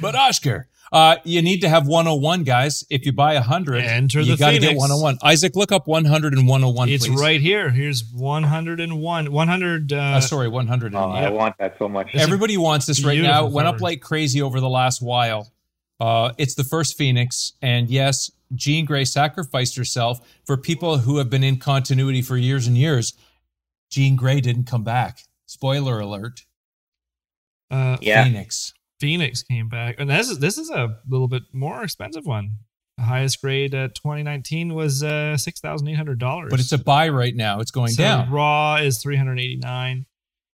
[0.00, 2.84] But Oscar, uh, you need to have 101, guys.
[2.88, 5.18] If you buy 100, Enter you the got to get 101.
[5.22, 7.20] Isaac, look up 100 and 101, It's please.
[7.20, 7.70] right here.
[7.70, 9.32] Here's 101.
[9.32, 9.92] 100.
[9.92, 10.94] Uh, Uh, sorry, 100.
[10.94, 12.14] Oh, I want that so much.
[12.14, 13.46] Everybody wants this right now.
[13.46, 15.50] It went up like crazy over the last while.
[16.00, 21.30] Uh, it's the first Phoenix, and yes, Jean Grey sacrificed herself for people who have
[21.30, 23.14] been in continuity for years and years.
[23.90, 25.20] Jean Grey didn't come back.
[25.46, 26.40] Spoiler alert.
[27.70, 28.24] uh, Yeah.
[28.24, 28.72] Phoenix.
[29.00, 32.58] Phoenix came back, and this is this is a little bit more expensive one.
[32.96, 36.48] The highest grade uh, 2019 was uh, six thousand eight hundred dollars.
[36.50, 37.58] But it's a buy right now.
[37.60, 38.30] It's going so down.
[38.30, 40.06] Raw is 389.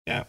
[0.07, 0.25] Yeah,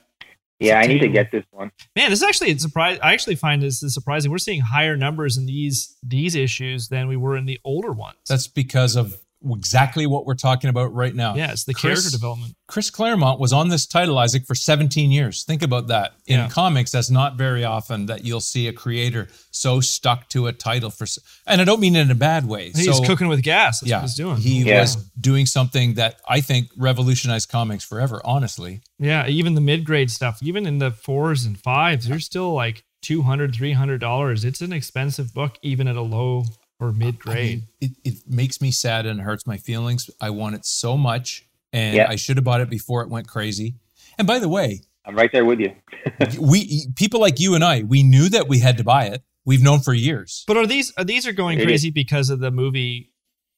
[0.59, 1.71] Yeah, I need to get this one.
[1.95, 2.99] man, this is actually it's surprise.
[3.01, 4.29] I actually find this is surprising.
[4.29, 8.17] We're seeing higher numbers in these these issues than we were in the older ones.
[8.27, 9.17] That's because of
[9.55, 11.33] exactly what we're talking about right now.
[11.35, 12.55] yeah, it's the Chris- character development.
[12.67, 15.43] Chris Claremont was on this title, Isaac, for 17 years.
[15.43, 16.11] Think about that.
[16.27, 16.49] In Yeah.
[16.49, 20.89] comics, that's not very often that you'll see a creator so stuck to a title
[20.89, 21.07] for,
[21.47, 22.71] and I don't mean it in a bad way.
[22.75, 23.79] He's so, cooking with gas.
[23.79, 24.37] That's yeah, what he's doing.
[24.37, 24.81] he Yeah.
[24.81, 28.21] was doing something that I think revolutionized comics forever.
[28.25, 32.53] Honestly, Yeah, even the mid grade stuff, even in the fours and fives, you're still
[32.53, 34.43] like 200 $300.
[34.43, 36.43] It's an expensive book, even at a low
[36.79, 37.57] or mid I grade.
[37.59, 40.09] mean, it, it makes me sad and hurts my feelings.
[40.21, 42.07] I want it so much, and Yeah.
[42.09, 43.75] I should have bought it before it went crazy.
[44.17, 45.73] And by the way, I'm right there with you.
[46.39, 49.23] we people like you and I, we knew that we had to buy it.
[49.45, 50.43] We've known for years.
[50.47, 53.11] but are these are these are going It crazy because of the movie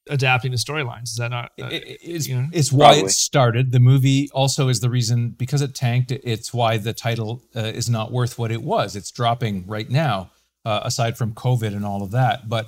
[0.10, 1.04] adapting the storylines?
[1.10, 1.52] Is that not?
[1.62, 2.48] Uh, It- it's, you know?
[2.54, 3.04] it's why Probably.
[3.04, 3.72] it started.
[3.72, 6.12] The movie also is the reason because it tanked.
[6.12, 8.96] It's why the title uh, is not worth what it was.
[8.96, 10.32] It's dropping right now,
[10.66, 12.48] uh, aside from COVID and all of that.
[12.50, 12.68] But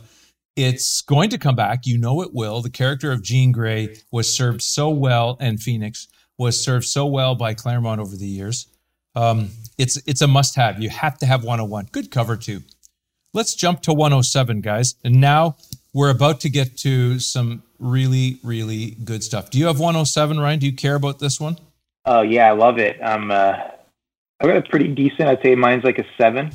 [0.55, 1.85] it's going to come back.
[1.85, 2.61] You know it will.
[2.61, 7.35] The character of Jean Grey was served so well, and Phoenix was served so well
[7.35, 8.67] by Claremont over the years.
[9.15, 10.81] Um, it's it's a must have.
[10.81, 11.89] You have to have 101.
[11.91, 12.61] Good cover too.
[13.33, 14.95] Let's jump to 107, guys.
[15.03, 15.57] And now
[15.93, 19.49] we're about to get to some really, really good stuff.
[19.49, 20.59] Do you have 107, Ryan?
[20.59, 21.57] Do you care about this one?
[22.05, 22.99] Oh yeah, I love it.
[23.01, 23.55] I'm uh,
[24.39, 25.29] I got a pretty decent.
[25.29, 26.51] I'd say mine's like a seven.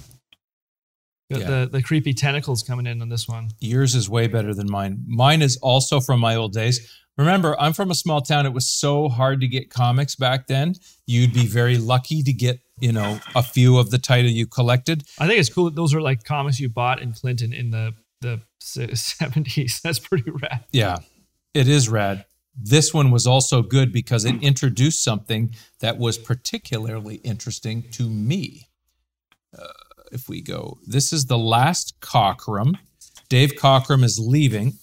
[1.30, 1.46] Got Yeah.
[1.64, 3.50] the, the creepy tentacles coming in on this one.
[3.60, 5.04] Yours is way better than mine.
[5.06, 6.90] Mine is also from my old days.
[7.18, 8.46] Remember, I'm from a small town.
[8.46, 10.74] It was so hard to get comics back then.
[11.06, 15.02] You'd be very lucky to get, you know, a few of the title you collected.
[15.18, 17.94] I think it's cool that those are like comics you bought in Clinton in the
[18.20, 18.40] the
[18.94, 19.80] seventies.
[19.82, 20.64] That's pretty rad.
[20.72, 20.98] Yeah,
[21.54, 22.24] it is rad.
[22.60, 28.68] This one was also good because it introduced something that was particularly interesting to me.
[29.56, 29.66] Uh,
[30.12, 32.74] if we go, this is the last Cockrum.
[33.28, 34.74] Dave Cockrum is leaving.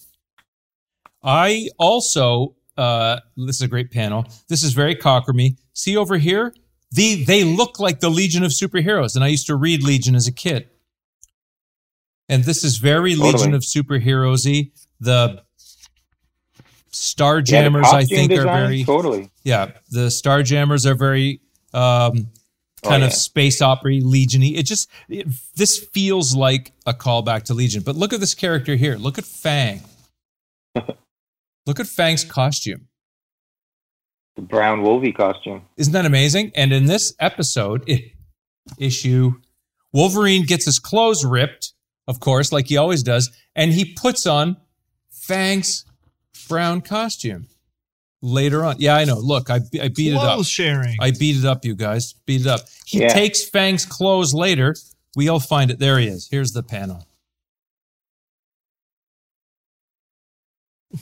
[1.23, 4.25] I also, uh, this is a great panel.
[4.47, 5.57] This is very Cockramy.
[5.73, 6.53] See over here?
[6.91, 9.15] The, they look like the Legion of Superheroes.
[9.15, 10.69] And I used to read Legion as a kid.
[12.29, 13.31] And this is very Totally.
[13.33, 14.71] Legion of Superheroes y.
[14.99, 15.41] The
[16.55, 16.61] Yeah,
[16.93, 19.29] Starjammers, I costume think, are very totally.
[19.43, 19.71] yeah.
[19.89, 21.41] The Starjammers are very
[21.73, 22.27] um,
[22.85, 24.53] Oh, kind of space opera Legion-y.
[24.55, 27.83] It just it, this feels like a callback to Legion.
[27.83, 28.95] But look at this character here.
[28.95, 29.81] Look at Fang.
[31.65, 32.87] look at Fang's costume.
[34.35, 35.63] The brown Wolvie costume.
[35.77, 36.51] Isn't that amazing?
[36.55, 38.11] And in this episode, i
[38.79, 39.35] issue,
[39.93, 41.73] Wolverine gets his clothes ripped,
[42.07, 44.57] of course, like he always does, and he puts on
[45.11, 45.85] Fang's
[46.49, 47.47] brown costume
[48.21, 48.75] later on.
[48.79, 49.17] Yeah, I know.
[49.17, 50.35] Look, I, I beat it up.
[50.35, 50.97] Clothes sharing.
[50.99, 52.13] I beat it up, you guys.
[52.25, 52.61] Beat it up.
[52.85, 53.09] He Yeah.
[53.09, 54.75] takes Fang's clothes later.
[55.15, 55.79] We all find it.
[55.79, 56.27] There he is.
[56.31, 57.05] Here's the panel.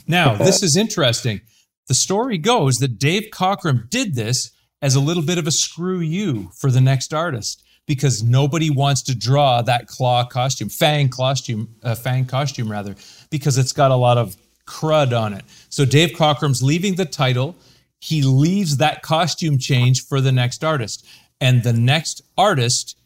[0.06, 1.40] Now, this is interesting.
[1.88, 4.50] The story goes that Dave Cockrum did this
[4.82, 9.02] as a little bit of a screw you for the next artist because nobody wants
[9.02, 12.94] to draw that claw costume, Fang costume, uh, Fang costume rather,
[13.30, 15.44] because it's got a lot of crud on it.
[15.68, 17.56] So Dave Cockrum's leaving the title.
[18.00, 21.06] He leaves that costume change for the next artist,
[21.40, 22.98] and the next artist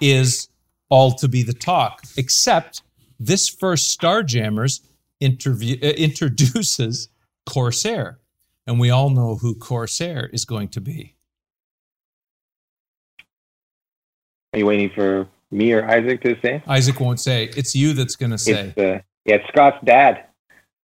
[0.00, 0.48] is
[0.88, 2.02] all to be the talk.
[2.16, 2.82] Except
[3.18, 4.80] this first Starjammers
[5.20, 7.08] interview uh, introduces
[7.46, 8.18] Corsair,
[8.66, 11.14] and we all know who Corsair is going to be.
[14.52, 16.62] Are you waiting for me or Isaac to say?
[16.66, 17.50] Isaac won't say.
[17.56, 18.72] It's you that's going to say.
[18.74, 20.25] It's uh, yeah, it's Scott's dad.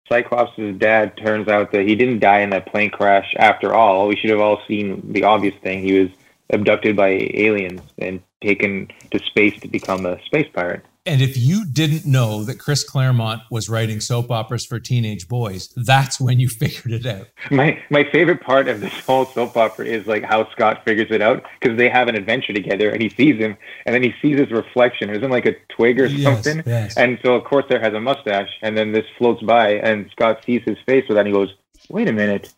[0.09, 4.07] Cyclops' dad turns out that he didn't die in that plane crash after all.
[4.07, 5.83] We should have all seen the obvious thing.
[5.83, 6.09] He was
[6.49, 10.83] abducted by aliens and taken to space to become a space pirate.
[11.09, 15.69] And if you didn't know that Chris Claremont was writing soap operas for teenage boys,
[15.75, 17.27] that's when you figured it out.
[17.49, 21.19] My my favorite part of this whole soap opera is like how Scott figures it
[21.19, 24.37] out because they have an adventure together and he sees him and then he sees
[24.37, 25.09] his reflection.
[25.09, 26.63] It was in like a twig or Yes, something.
[26.67, 26.95] yes.
[26.95, 30.43] And so of course there has a mustache and then this floats by and Scott
[30.45, 31.49] sees his face with that and he goes,
[31.89, 32.53] Wait a minute.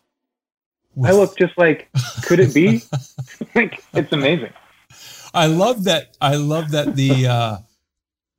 [1.01, 1.87] I look just like
[2.25, 2.81] could it be?
[3.55, 4.51] like it's amazing.
[5.33, 6.17] I love that.
[6.19, 7.57] I love that the uh,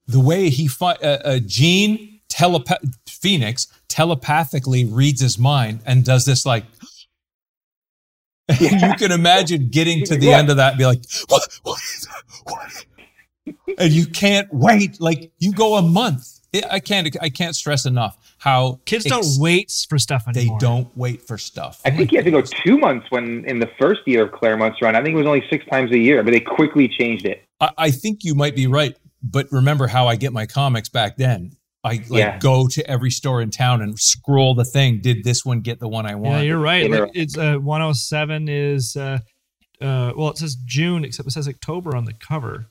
[0.07, 6.25] the way he fi- uh, uh, Gene telepa- Phoenix telepathically reads his mind and does
[6.25, 6.65] this like.
[8.49, 10.39] And you can imagine getting to the Yeah.
[10.39, 11.43] end of that and be like, what?
[11.63, 12.43] What is that?
[12.45, 12.87] What?
[13.79, 15.01] And you can't wait.
[15.01, 16.41] Like you go a month.
[16.53, 17.17] It, I can't.
[17.23, 20.59] I can't stress enough how Kids don't ex- wait for stuff anymore.
[20.59, 21.81] They don't wait for stuff.
[21.87, 24.83] I think you had to go two months when in the first year of Claremont's
[24.83, 24.95] run.
[24.97, 27.43] I think it was only six times a year, but they quickly changed it.
[27.61, 31.17] I, I think you might be right, but remember how I get my comics back
[31.17, 31.53] then.
[31.85, 32.39] I like Yeah.
[32.39, 35.01] go to every store in town and scroll the thing.
[35.01, 36.37] Did this one get the one I want?
[36.37, 36.85] Yeah, you're right.
[36.85, 39.19] Inter- Look, it's uh, 107 is uh,
[39.81, 42.67] uh, well, it says June, except it says October on the cover,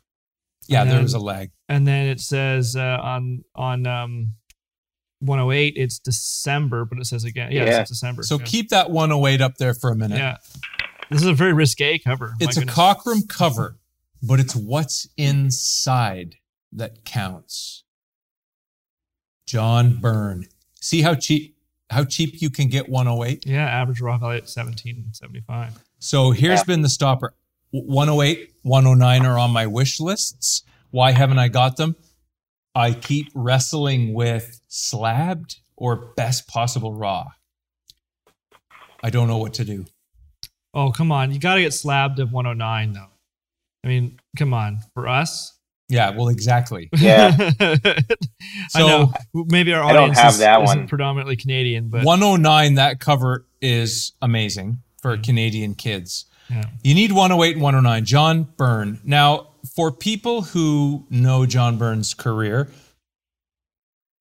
[0.69, 1.51] yeah, and there then- was a lag.
[1.67, 4.33] and then it says uh, on on um,
[5.19, 7.81] 108 it's December, but it says again, yeah, Yeah.
[7.81, 8.23] it's December.
[8.23, 8.45] So yeah.
[8.45, 10.17] keep that 108 up there for a minute.
[10.19, 10.37] yeah.
[11.09, 12.33] This is a very risque cover.
[12.39, 12.75] It's a goodness.
[12.75, 13.77] Cockrum cover,
[14.23, 16.35] but it's what's inside
[16.71, 17.83] that counts.
[19.45, 20.45] John Byrne.
[20.81, 21.57] See how cheap
[21.89, 23.45] how cheap you can get 108?
[23.45, 25.83] Yeah, average raw value at 1775.
[25.99, 26.63] So here's Yeah.
[26.63, 27.33] been the stopper.
[27.71, 30.63] 108, 109 are on my wish lists.
[30.91, 31.95] Why haven't I got them?
[32.73, 37.31] I keep wrestling with slabbed or best possible raw.
[39.03, 39.85] I don't know what to do.
[40.73, 41.33] Oh, come on.
[41.33, 43.09] You got to get slabbed of 109 though.
[43.83, 44.79] I mean, come on.
[44.93, 45.57] For us?
[45.91, 46.89] Yeah, well, exactly.
[46.97, 47.35] Yeah.
[47.59, 47.75] I
[48.69, 49.13] So- know.
[49.33, 50.87] Maybe our I don't audience have is, that isn't one.
[50.87, 56.25] predominantly Canadian, but 109, that cover is amazing for Canadian kids.
[56.49, 56.65] yeah.
[56.83, 58.05] You need 108 and 109.
[58.05, 58.99] John Byrne.
[59.03, 62.69] Now, for people who know John Byrne's career,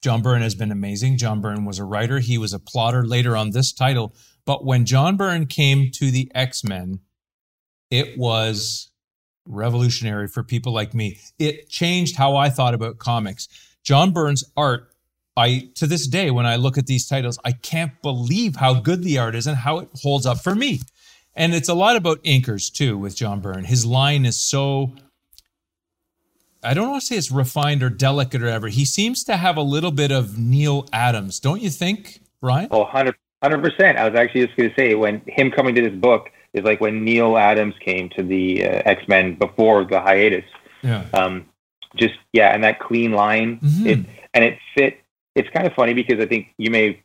[0.03, 1.19] John Byrne has been amazing.
[1.19, 4.15] John Byrne was a writer, he was a plotter later on this title.
[4.47, 7.01] But when John Byrne came to the X Men,
[7.91, 8.90] it was
[9.47, 11.19] revolutionary for people like me.
[11.39, 13.49] It changed how I thought about comics.
[13.83, 14.93] John Byrne's art,
[15.37, 19.03] I to this day when I look at these titles, I can't believe how good
[19.03, 20.81] the art is and how it holds up for me.
[21.35, 23.65] And it's a lot about inkers too with John Byrne.
[23.65, 24.93] His line is so
[26.63, 28.69] I don't want to say it's refined or delicate or whatever.
[28.69, 32.69] He seems to have a little bit of Neal Adams, don't you think, Ryan?
[32.71, 33.17] Oh, 100
[33.63, 33.97] percent.
[33.97, 36.81] I was actually just going to say when him coming to this book is like
[36.81, 40.45] when Neal Adams came to the uh, X Men before the hiatus.
[40.83, 41.05] Yeah.
[41.13, 41.47] Um,
[41.97, 43.87] just yeah, and that clean line, Mhm.
[43.87, 44.99] it, and it fit.
[45.35, 47.03] It's kind of funny because I think you may.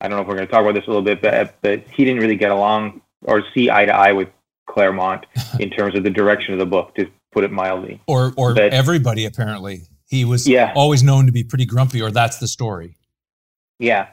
[0.00, 1.84] I don't know if we're going to talk about this a little bit, but but
[1.92, 4.28] he didn't really get along or see eye to eye with
[4.68, 5.26] Claremont
[5.60, 8.00] in terms of the direction of the book, to put it mildly.
[8.06, 9.82] Or or But- everybody apparently.
[10.08, 10.72] He was Yeah.
[10.76, 12.96] always known to be pretty grumpy, or that's the story.
[13.80, 14.06] Yeah,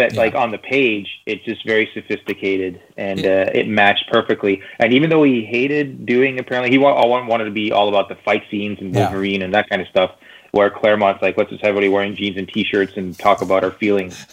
[0.00, 0.20] but Yeah.
[0.20, 4.62] like on the page, it's just very sophisticated and uh, it matched perfectly.
[4.78, 8.08] And even though he hated doing, apparently he wa- all wanted to be all about
[8.08, 9.02] the fight scenes and Yeah.
[9.10, 10.12] Wolverine and that kind of stuff.
[10.52, 13.70] Where Claremont's like, let's just have everybody wearing jeans and t-shirts and talk about our
[13.70, 14.26] feelings,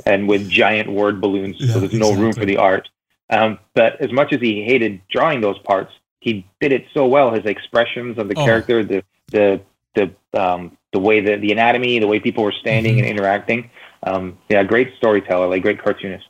[0.06, 2.88] and with giant word balloons, Yeah, so there's no room for the art.
[3.30, 7.32] Um, but as much as he hated drawing those parts, he did it so well.
[7.32, 8.44] His expressions of the Oh.
[8.44, 9.02] character, the
[9.32, 9.60] the
[9.96, 12.98] the um, the way that the anatomy, the way people were standing Mhm.
[13.00, 13.70] and interacting.
[14.06, 16.26] Um, yeah, great storyteller, like great cartoonist.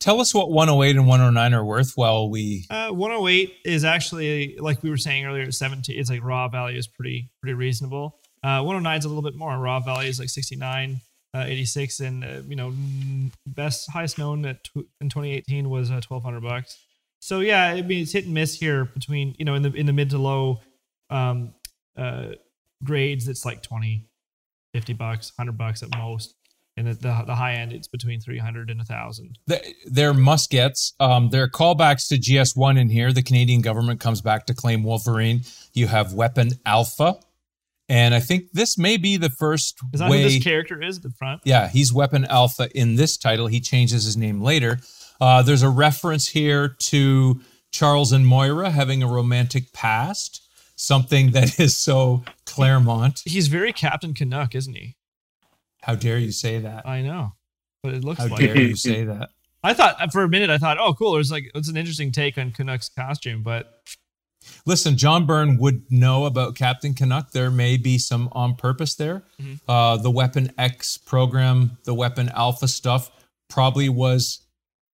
[0.00, 2.66] Tell us what 108 and 109 are worth while we.
[2.68, 5.98] Uh, 108 is actually like we were saying earlier, 17.
[5.98, 8.18] It's like raw value is pretty pretty reasonable.
[8.42, 9.56] Uh, 109 is a little bit more.
[9.56, 11.00] Raw value is like 69,
[11.32, 12.74] uh, 86, and uh, you know
[13.46, 16.76] best highest known at tw- in 2018 was uh, 1200 bucks.
[17.20, 19.86] So yeah, I mean it's hit and miss here between you know in the in
[19.86, 20.60] the mid to low
[21.08, 21.54] um,
[21.96, 22.32] uh,
[22.82, 23.28] grades.
[23.28, 24.06] It's like 20,
[24.74, 26.34] 50 bucks, 100 bucks at most.
[26.76, 29.38] And the, the, the high end, it's between 300 and 1,000.
[29.86, 30.92] They're must gets.
[30.98, 33.12] Um, there are callbacks to GS1 in here.
[33.12, 35.42] The Canadian government comes back to claim Wolverine.
[35.72, 37.16] You have Weapon Alpha.
[37.88, 40.22] And I think this may be the first Is that way.
[40.22, 41.42] who this character is at the front?
[41.44, 43.46] Yeah, he's Weapon Alpha in this title.
[43.46, 44.80] He changes his name later.
[45.20, 50.42] Uh, there's a reference here to Charles and Moira having a romantic past,
[50.76, 53.20] something that is so Claremont.
[53.24, 54.96] He's very Captain Canuck, isn't he?
[55.84, 56.86] How dare you say that?
[56.88, 57.32] I know,
[57.82, 58.40] but it looks How like.
[58.40, 58.62] dare it.
[58.70, 59.30] you say that?
[59.62, 61.12] I thought for a minute, I thought, oh, cool.
[61.12, 63.80] There's like it's an interesting take on Canuck's costume, but
[64.66, 67.30] Listen, John Byrne would know about Captain Canuck.
[67.32, 69.22] There may be some on purpose there.
[69.40, 69.58] Mhm.
[69.66, 73.10] Uh, the Weapon X program, the Weapon Alpha stuff,
[73.48, 74.40] probably was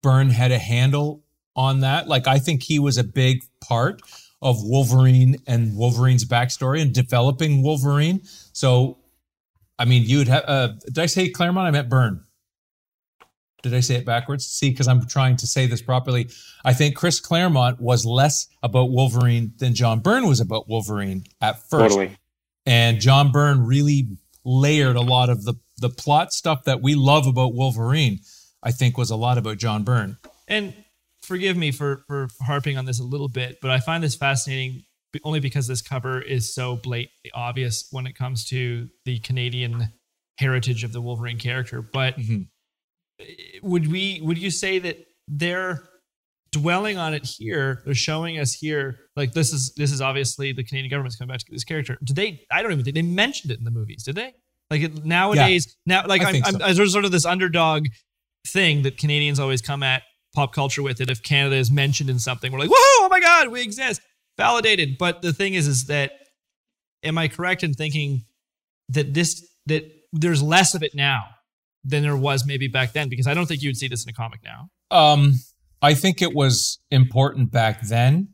[0.02, 1.24] Byrne had a handle
[1.56, 2.08] on that.
[2.08, 4.02] Like, I think he was a big part
[4.42, 8.20] of Wolverine and Wolverine's backstory and developing Wolverine.
[8.52, 8.98] So,
[9.78, 11.68] I mean, you would have, uh, did I say Claremont?
[11.68, 12.24] I meant Byrne.
[13.62, 14.46] Did I say it backwards?
[14.46, 16.30] See, because I'm trying to say this properly.
[16.64, 21.58] I think Chris Claremont was less about Wolverine than John Byrne was about Wolverine at
[21.68, 21.94] first.
[21.96, 22.16] Totally.
[22.66, 27.26] And John Byrne really layered a lot of the, the plot stuff that we love
[27.26, 28.20] about Wolverine,
[28.62, 30.18] I think was a lot about John Byrne.
[30.46, 30.74] and
[31.22, 34.72] forgive me for for harping on this a little bit, but I find this fascinating
[34.72, 34.87] be-
[35.24, 39.92] only because this cover is so blatantly obvious when it comes to the Canadian
[40.38, 41.82] heritage of the Wolverine character.
[41.82, 42.48] But Mhm.
[43.62, 44.96] would we would you say that
[45.26, 45.82] they're
[46.52, 50.64] dwelling on it here they're showing us here like this is this is obviously the
[50.64, 53.02] canadian government's coming back to get this character did they i don't even think they
[53.02, 54.32] mentioned it in the movies did they
[54.70, 56.72] like it, nowadays now like I I'm, think I'm, so.
[56.72, 57.86] there's sort of this underdog
[58.46, 60.04] thing that canadians always come at
[60.34, 63.20] pop culture with it if canada is mentioned in something we're like whoa oh my
[63.20, 64.00] god we exist
[64.38, 66.12] validated but the thing is is that
[67.02, 68.24] am i correct in thinking
[68.88, 69.82] that this that
[70.12, 71.24] there's less of it now
[71.84, 74.10] than there was maybe back then because I don't think you would see this in
[74.10, 74.68] a comic now.
[74.90, 75.34] Um,
[75.82, 78.30] I think it was important back then.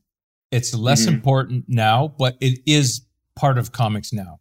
[0.53, 1.09] It's less Mhm.
[1.15, 3.03] important now, but it is
[3.37, 4.41] part of comics now.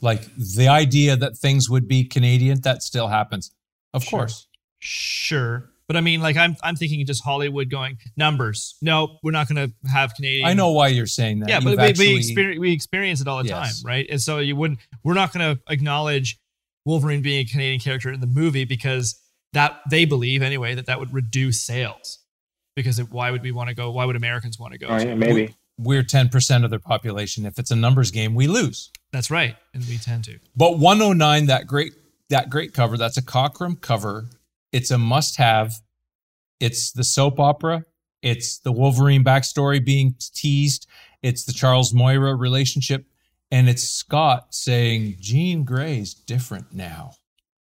[0.00, 3.50] Like the idea that things would be Canadian, that still happens.
[3.94, 4.20] Of Sure.
[4.20, 4.46] course.
[4.78, 5.70] Sure.
[5.88, 8.76] But I mean, like I'm I'm thinking just Hollywood going numbers.
[8.82, 10.46] No, we're not going to have Canadian.
[10.46, 11.48] I know why you're saying that.
[11.48, 13.82] Yeah, but You've we, actually- we, experience, we experience it all the Yes.
[13.82, 14.06] time, right?
[14.10, 14.80] And so you wouldn't.
[15.04, 16.38] We're not going to acknowledge
[16.84, 19.20] Wolverine being a Canadian character in the movie because
[19.52, 22.18] that they believe anyway that that would reduce sales.
[22.74, 23.90] Because it, why would we want to go?
[23.90, 24.88] Why would Americans want to go?
[24.88, 25.54] Oh, to- yeah, maybe.
[25.78, 27.46] we're 10% of their population.
[27.46, 28.90] If it's a numbers game, we lose.
[29.12, 30.38] That's right, and we tend to.
[30.56, 31.94] But 109, that great
[32.28, 34.26] that great cover, that's a Cockrum cover.
[34.72, 35.74] It's a must-have.
[36.60, 37.84] It's the soap opera.
[38.22, 40.86] It's the Wolverine backstory being teased.
[41.22, 43.06] It's the Charles Moira relationship.
[43.50, 47.12] And it's Scott saying, Jean Grey's different now.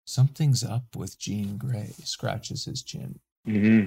[0.07, 1.93] Something's up with Jean Grey.
[2.05, 3.19] Scratches his chin.
[3.45, 3.87] hmm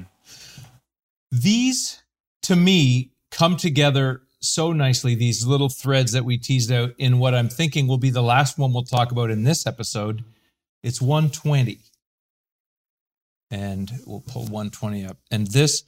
[1.31, 2.03] These,
[2.43, 5.15] to me, come together so nicely.
[5.15, 8.57] These little threads that we teased out in what I'm thinking will be the last
[8.57, 10.23] one we'll talk about in this episode.
[10.83, 11.79] It's 120.
[13.49, 15.17] And we'll pull 120 up.
[15.31, 15.83] And this,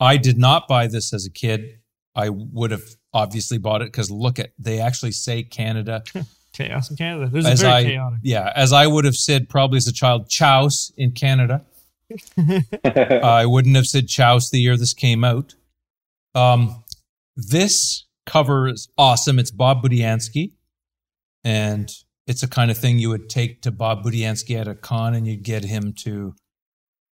[0.00, 1.80] I did not buy this as a kid.
[2.14, 2.82] I would have
[3.12, 6.02] obviously bought it because look at, they actually say Canada.
[6.54, 7.30] Chaos in Canada.
[7.30, 8.18] This is As very I- chaotic.
[8.22, 11.62] Yeah, as I would have said probably as a child, Chouse in Canada.
[13.22, 15.54] I wouldn't have said Chouse the year this came out.
[16.34, 16.82] Um,
[17.36, 19.38] this cover is awesome.
[19.38, 20.52] It's Bob Budiansky,
[21.44, 21.90] and
[22.26, 25.26] it's a kind of thing you would take to Bob Budiansky at a con and
[25.26, 26.34] you'd get him to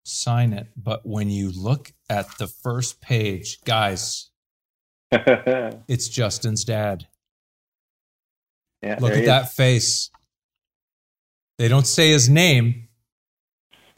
[0.06, 0.68] sign it.
[0.78, 4.30] But when you look at the first page, guys,
[5.12, 7.08] it's Justin's dad.
[8.82, 10.12] Yeah, Look at that face.
[11.58, 12.88] They don't say his name.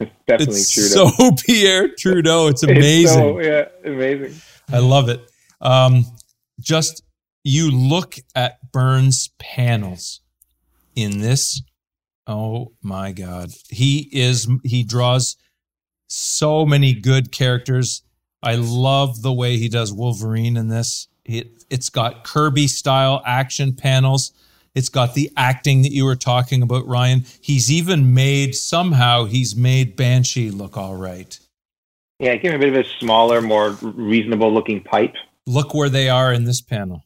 [0.26, 0.84] Definitely it's true.
[0.84, 1.10] so
[1.46, 2.46] Pierre Trudeau.
[2.46, 3.18] It's amazing.
[3.18, 4.40] so, yeah, amazing.
[4.72, 5.20] I love it.
[5.60, 6.06] Um,
[6.60, 7.02] just
[7.44, 10.20] you look at Byrne's panels
[10.94, 11.62] in this.
[12.26, 15.36] Oh my God, he is he draws
[16.08, 18.02] so many good characters.
[18.42, 21.08] I love the way he does Wolverine in this.
[21.24, 24.32] It it's got Kirby style action panels.
[24.74, 27.24] It's got the acting that you were talking about, Ryan.
[27.40, 31.38] He's even made somehow he's made Banshee look all right.
[32.20, 35.14] Yeah, give him a bit of a smaller, more reasonable looking pipe.
[35.46, 37.04] Look where they are in this panel.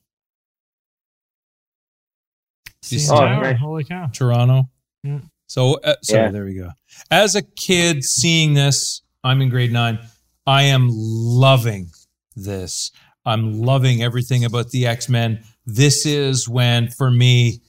[2.83, 3.59] See- Oh, nice.
[3.59, 4.07] Holy cow.
[4.13, 4.69] Toronto.
[5.03, 5.21] Yeah.
[5.53, 6.31] So, uh, sorry, Yeah.
[6.31, 6.71] there we go.
[7.11, 9.99] As a kid seeing this, I'm in grade nine.
[10.47, 11.91] I am loving
[12.35, 12.91] this.
[13.27, 15.45] I'm loving everything about the X Men.
[15.67, 17.61] This is when, for me,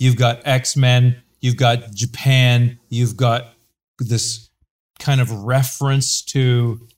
[0.00, 3.54] you've got X Men, you've got Japan, you've got
[4.00, 4.50] this
[4.98, 6.88] kind of reference to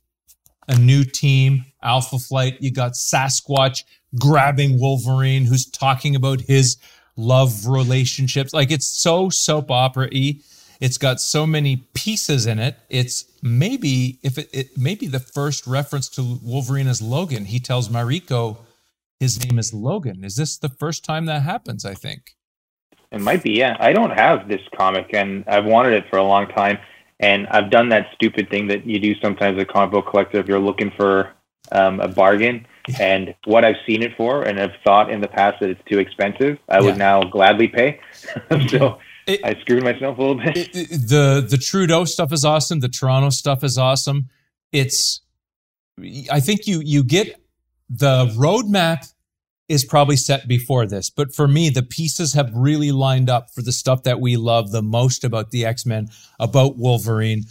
[0.69, 2.57] a new team, Alpha Flight.
[2.63, 3.85] You got Sasquatch
[4.19, 6.79] grabbing Wolverine, who's talking about his
[7.17, 8.53] love relationships.
[8.53, 10.41] Like it's so soap opera y.
[10.81, 12.77] It's got so many pieces in it.
[12.89, 17.45] It's maybe if it, it maybe the first reference to Wolverine as Logan.
[17.47, 18.59] He tells Mariko
[19.19, 20.25] his name is Logan.
[20.25, 21.85] Is this the first time that happens?
[21.85, 22.35] I think.
[23.13, 23.77] It might be, yeah.
[23.81, 26.79] I don't have this comic, and I've wanted it for a long time.
[27.19, 30.39] And I've done that stupid thing that you do sometimes as a comic book collector
[30.39, 31.33] if you're looking for
[31.73, 32.67] um, a bargain.
[33.01, 35.99] And what I've seen it for, and have thought in the past that it's too
[35.99, 38.01] expensive, I would now gladly pay.
[38.69, 40.57] so It- I screwed myself a little bit.
[40.57, 42.81] it- it- the the Trudeau stuff is awesome.
[42.81, 44.29] The Toronto stuff is awesome.
[44.73, 45.21] It's
[46.31, 47.41] I think you you get
[47.89, 49.13] the roadmap
[49.69, 53.63] is probably set before this, but for me, the pieces have really lined up for
[53.63, 56.09] the stuff that we love the most about the X Men,
[56.41, 57.45] about Wolverine.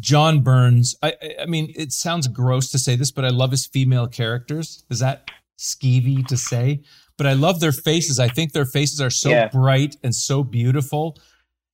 [0.00, 0.94] John Burns.
[1.02, 4.84] I I- mean, it sounds gross to say this, but I love his female characters.
[4.90, 6.80] Is that skeevy to say?
[7.16, 8.18] But I love their faces.
[8.18, 9.48] I think their faces are so Yeah.
[9.48, 11.16] bright and so beautiful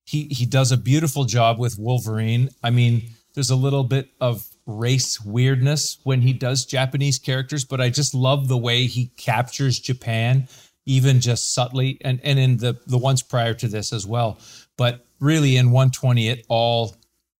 [0.05, 2.49] he he does a beautiful job with Wolverine.
[2.63, 7.81] I mean, there's a little bit of race weirdness when he does Japanese characters, but
[7.81, 10.47] I just love the way he captures Japan,
[10.85, 14.39] even just subtly, and and in the the ones prior to this as well.
[14.77, 16.95] But really, in 120, it all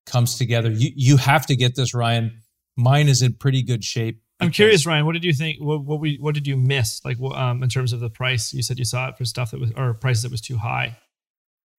[0.08, 0.72] comes together.
[0.72, 2.42] You you have to get this, Ryan.
[2.76, 4.22] Mine is in pretty good shape.
[4.40, 5.06] I'm curious, Ryan.
[5.06, 5.60] What did you think?
[5.60, 7.04] What what, we, what did you miss?
[7.06, 9.60] Like, um, in terms of the price, you said you saw it for stuff that
[9.60, 10.98] was or prices that was too high.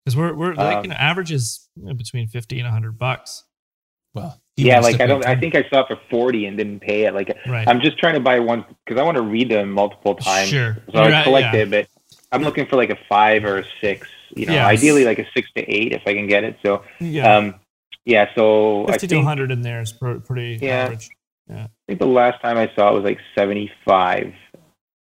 [0.05, 2.99] Because we're we're like Um, you know average is you know, between fifty and hundred
[2.99, 3.45] bucks.
[4.15, 5.21] Well, yeah, like I don't.
[5.21, 7.15] been- I think I saw it for forty and didn't pay it.
[7.15, 7.69] Like Right.
[7.69, 10.49] I'm just trying to buy one because I want to read them multiple times.
[10.49, 10.79] Sure.
[10.93, 11.61] So I You're- collect yeah.
[11.61, 11.89] it, but
[12.33, 14.09] I'm looking for like a five or a six.
[14.35, 14.67] You know, Yes.
[14.67, 16.59] ideally like a six to eight if I can get it.
[16.63, 17.37] So, Yeah.
[17.37, 17.55] um,
[18.09, 18.27] yeah.
[18.35, 20.85] So I Fifty to think, hundred in there is pr- pretty Yeah.
[20.85, 21.09] average.
[21.49, 21.65] Yeah.
[21.65, 24.33] I think the last time I saw it was like 75.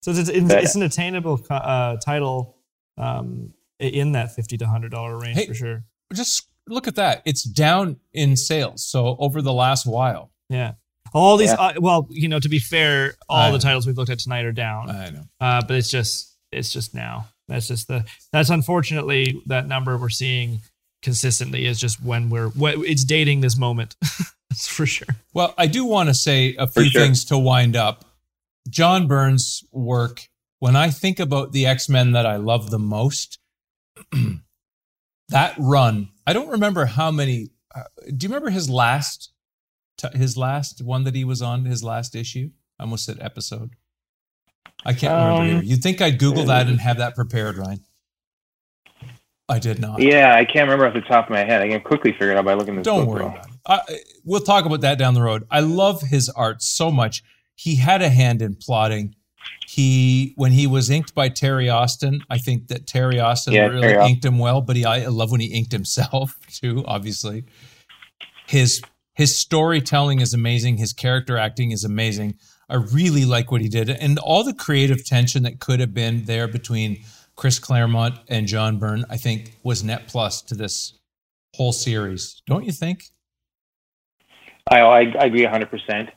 [0.02, 2.58] So it's it's, But- it's an attainable uh, title
[2.98, 5.46] um, in that fifty to hundred dollar range Hey.
[5.48, 5.84] for sure.
[6.14, 7.22] just look at that.
[7.26, 8.84] It's down in sales.
[8.86, 10.74] So over the last while, Yeah.
[11.14, 11.56] All these, Yeah.
[11.56, 13.62] uh, well, you know, to be fair, all I the know.
[13.62, 14.90] titles we've looked at tonight are down.
[14.90, 15.24] I know.
[15.40, 17.28] Uh, but it's just it's just now.
[17.48, 20.60] That's just the that's unfortunately that number we're seeing
[21.06, 23.96] consistently is just when we're what it's dating this moment.
[24.50, 25.16] That's for sure.
[25.34, 27.02] Well, I do want to say a few sure.
[27.02, 28.04] things to wind up.
[28.68, 30.28] John Byrne's work,
[30.60, 33.38] when I think about the X Men that I love the most,
[35.30, 37.52] that run, I don't remember how many.
[37.74, 39.32] Uh, do you remember his last,
[39.98, 42.50] t- his last one that he was on, his last issue?
[42.80, 43.76] I almost said episode.
[44.84, 45.42] I can't remember.
[45.42, 45.66] Um, either.
[45.66, 47.82] You'd think I'd Google that and have that prepared, Ryan.
[49.48, 50.02] I did not.
[50.02, 51.62] Yeah, I can't remember off the top of my head.
[51.62, 53.28] I can quickly figure it out by looking at this Don't worry though.
[53.28, 53.52] about it.
[53.68, 53.80] I,
[54.24, 55.46] we'll talk about that down the road.
[55.52, 57.24] I love his art so much.
[57.54, 59.16] He had a hand in plotting.
[59.68, 63.82] He when he was inked by Terry Austin, I think that Terry Austin Yeah, really
[63.82, 64.62] Terry inked him well.
[64.62, 66.84] But he, I love when he inked himself too.
[66.88, 67.46] Obviously,
[68.48, 68.82] his
[69.14, 70.78] his storytelling is amazing.
[70.78, 72.36] His character acting is amazing.
[72.68, 76.26] I really like what he did, and all the creative tension that could have been
[76.26, 77.04] there between
[77.36, 80.94] Chris Claremont and John Byrne, I think, was net plus to this
[81.56, 82.42] whole series.
[82.48, 83.06] Don't you think?
[84.70, 86.10] I, I, I agree 100%.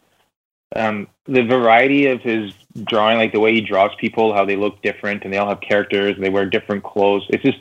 [0.76, 2.52] Um, the variety of his
[2.84, 5.60] drawing, like the way he draws people, how they look different and they all have
[5.60, 7.26] characters and they wear different clothes.
[7.30, 7.58] It's just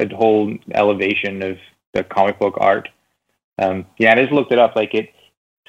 [0.00, 1.58] a whole elevation of
[1.92, 2.88] the comic book art.
[3.60, 4.76] Um, yeah, I just looked it up.
[4.76, 5.10] Like it,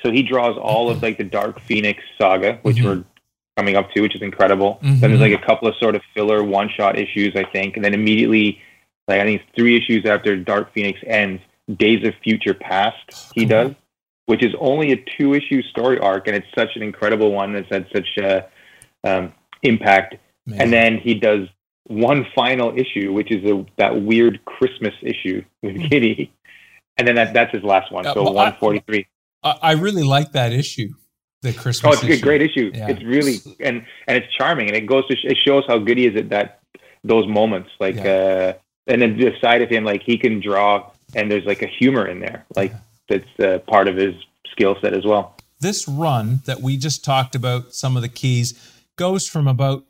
[0.02, 2.84] so he draws all of like the Dark Phoenix saga, which Mhm.
[2.84, 3.04] were
[3.58, 4.80] coming up too, which is incredible.
[4.84, 5.00] Mhm.
[5.00, 7.86] Then there's like a couple of sort of filler one shot issues, I think, and
[7.86, 8.60] then immediately,
[9.08, 11.42] like I think it's three issues after Dark Phoenix ends,
[11.78, 13.50] Days of Future Past he Cool.
[13.50, 13.72] does,
[14.26, 17.70] which is only a two issue story arc, and it's such an incredible one that's
[17.70, 18.42] had such uh,
[19.04, 19.34] um,
[19.64, 20.16] impact.
[20.48, 20.62] Amazing.
[20.62, 21.48] And then he does
[21.88, 26.32] one final issue, which is a, that weird Christmas issue with Kitty,
[26.98, 28.06] and then that, that's his last one.
[28.06, 29.08] Uh, So well, 143.
[29.44, 30.94] I, I really like that issue,
[31.46, 31.98] the Christmas.
[32.04, 32.72] Oh, it's a great issue.
[32.74, 32.90] Yeah.
[32.90, 35.98] It's really and and it's charming, and it goes to sh- it shows how good
[35.98, 36.60] he is at that
[37.04, 37.70] those moments.
[37.80, 38.54] Like, uh,
[38.88, 42.06] and then the side of him, like he can draw, and there's like a humor
[42.08, 42.74] in there, like
[43.10, 44.16] that's uh, part of his
[44.52, 45.36] skill set as well.
[45.60, 48.54] this run that we just talked about, some of the keys,
[48.98, 49.86] goes from about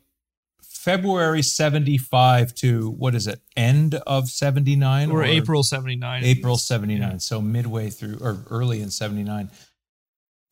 [0.61, 5.11] February 75 to what is it, end of 79?
[5.11, 6.23] Or April 79.
[6.23, 7.19] April 79.
[7.19, 9.49] So midway through or early in 79.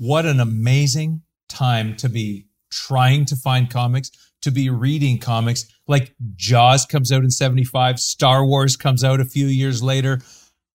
[0.03, 5.63] What an amazing time to be trying to find comics, to be reading comics.
[5.87, 10.19] Like Jaws comes out in 75, Star Wars comes out a few years later.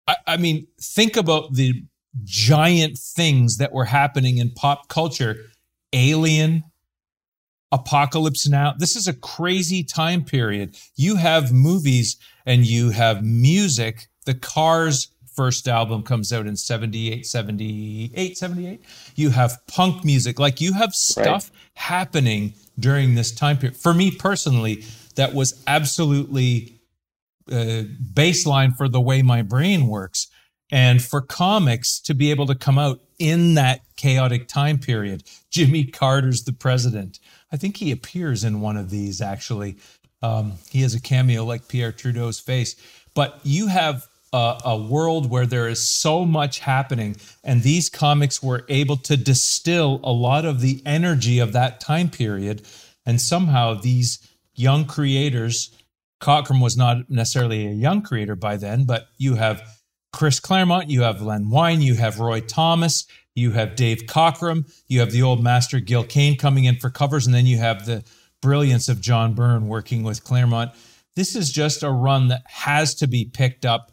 [0.07, 1.85] I, I mean, think about the
[2.25, 5.37] giant things that were happening in pop culture.
[5.93, 6.65] Alien,
[7.71, 8.77] Apocalypse Now.
[8.79, 10.75] This is a crazy time period.
[10.97, 12.17] You have movies
[12.47, 14.09] and you have music.
[14.25, 18.81] The Cars first album comes out in 78, 78, 78.
[19.15, 20.41] You have punk music.
[20.41, 23.77] Like you have stuff happening during this time period.
[23.77, 24.85] For me personally,
[25.15, 26.81] that was absolutely
[27.49, 30.27] uh, baseline for the way my brain works.
[30.73, 35.23] And for comics to be able to come out in that chaotic time period,
[35.53, 37.21] Jimmy Carter's the president.
[37.53, 39.77] I think he appears in one of these actually.
[40.21, 42.75] Um, he has a cameo like Pierre Trudeau's face.
[43.15, 48.43] But you have a, a world where there is so much happening, and these comics
[48.43, 52.67] were able to distill a lot of the energy of that time period.
[53.07, 54.19] And somehow these
[54.55, 55.75] young creators,
[56.21, 59.63] Cockrum was not necessarily a young creator by then, but you have
[60.13, 65.01] Chris Claremont, you have Len Wein, you have Roy Thomas, you have Dave Cockrum, you
[65.01, 68.05] have the old master Gil Kane coming in for covers, and then you have the
[68.43, 70.73] brilliance of John Byrne working with Claremont.
[71.15, 73.93] This is just a run that has to be picked up.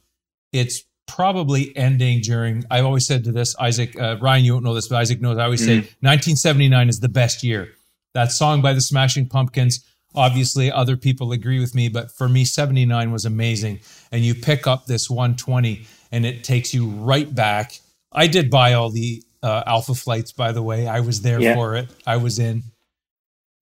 [0.56, 2.64] It's probably ending during.
[2.72, 5.38] I've always said to this, Isaac uh, Ryan, you don't know this, but Isaac knows.
[5.38, 7.70] I always say 1979 is the best year.
[8.14, 9.84] That song by the Smashing Pumpkins.
[10.16, 13.82] Obviously, other people agree with me, but for me, 79 was amazing.
[14.14, 17.78] And you pick up this 120, and it takes you right back.
[18.14, 20.88] I did buy all the uh, Alpha flights, by the way.
[20.88, 21.56] I was there Yeah.
[21.56, 21.90] for it.
[22.08, 22.64] I was in.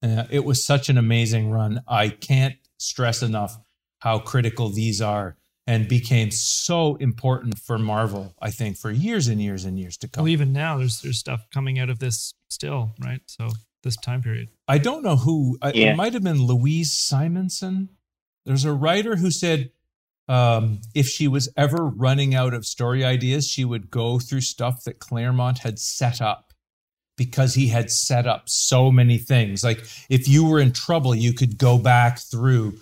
[0.00, 1.82] Uh, it was such an amazing run.
[1.88, 3.58] I can't stress enough
[3.98, 5.36] how critical these are
[5.66, 10.08] and became so important for Marvel, I think, for years and years and years to
[10.08, 10.24] come.
[10.24, 13.20] Well, even now, there's there's stuff coming out of this still, right?
[13.26, 13.48] So
[13.82, 14.48] this time period.
[14.68, 15.58] I don't know who.
[15.62, 15.92] I, Yeah.
[15.92, 17.90] It might have been Louise Simonson.
[18.44, 19.70] There's a writer who said
[20.28, 24.84] um, if she was ever running out of story ideas, she would go through stuff
[24.84, 26.52] that Claremont had set up
[27.16, 29.62] because he had set up so many things.
[29.62, 32.74] Like if you were in trouble, you could go back through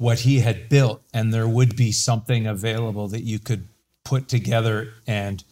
[0.00, 3.68] what he had built and there would be something available that you could
[4.04, 5.44] put together and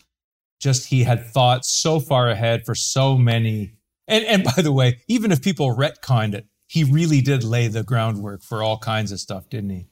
[0.59, 3.73] just he had thought so far ahead for so many
[4.07, 7.83] and and by the way even if people retconned it he really did lay the
[7.83, 9.87] groundwork for all kinds of stuff didn't he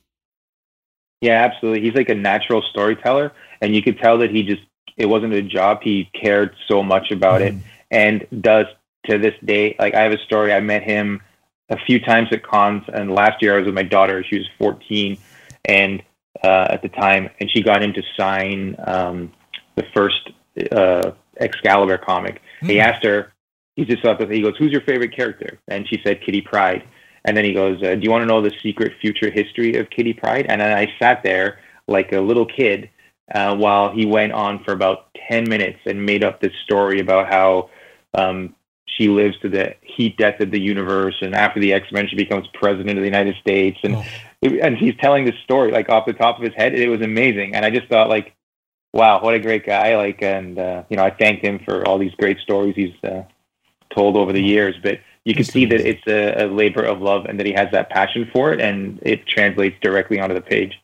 [1.21, 1.83] Yeah, absolutely.
[1.83, 4.63] He's like a natural storyteller, and you could tell that he just
[4.97, 5.81] it wasn't a job.
[5.83, 7.67] He cared so much about it, mm-hmm.
[7.91, 8.67] and does
[9.07, 9.77] to this day.
[9.79, 10.53] Like I have a story.
[10.53, 11.23] I met him
[11.69, 14.25] a few times at cons, and last year I was with my daughter.
[14.25, 15.19] She was 14,
[15.65, 16.03] and
[16.45, 19.33] uh, at the time, and she got him to sign um,
[19.75, 20.31] the first
[20.73, 22.41] uh, Excalibur comic.
[22.63, 22.81] He Hmm.
[22.81, 23.33] asked her.
[23.75, 26.85] He just thought that he goes, "Who's your favorite character?" And she said Kitty Pryde.
[27.25, 29.91] And then he goes, uh, "Do you want to know the secret future history of
[29.91, 31.59] Kitty Pryde?" And then I sat there
[31.89, 32.89] like a little kid
[33.35, 37.29] uh, while he went on for about ten minutes and made up this story about
[37.29, 37.69] how
[38.15, 38.55] um,
[38.97, 42.17] she lives to the heat death of the universe, and after the X Men, she
[42.17, 44.05] becomes president of the United States, and Oh.
[44.43, 46.75] and he's telling this story like off the top of his head.
[46.75, 48.35] It was amazing, and I just thought like,
[48.93, 49.97] wow, what a great guy!
[49.97, 53.23] Like, and uh, you know, I thanked him for all these great stories he's uh,
[53.95, 57.27] told over the years, but you can see that it's a, a labor of love
[57.27, 60.79] and that he has that passion for it and it translates directly onto the page.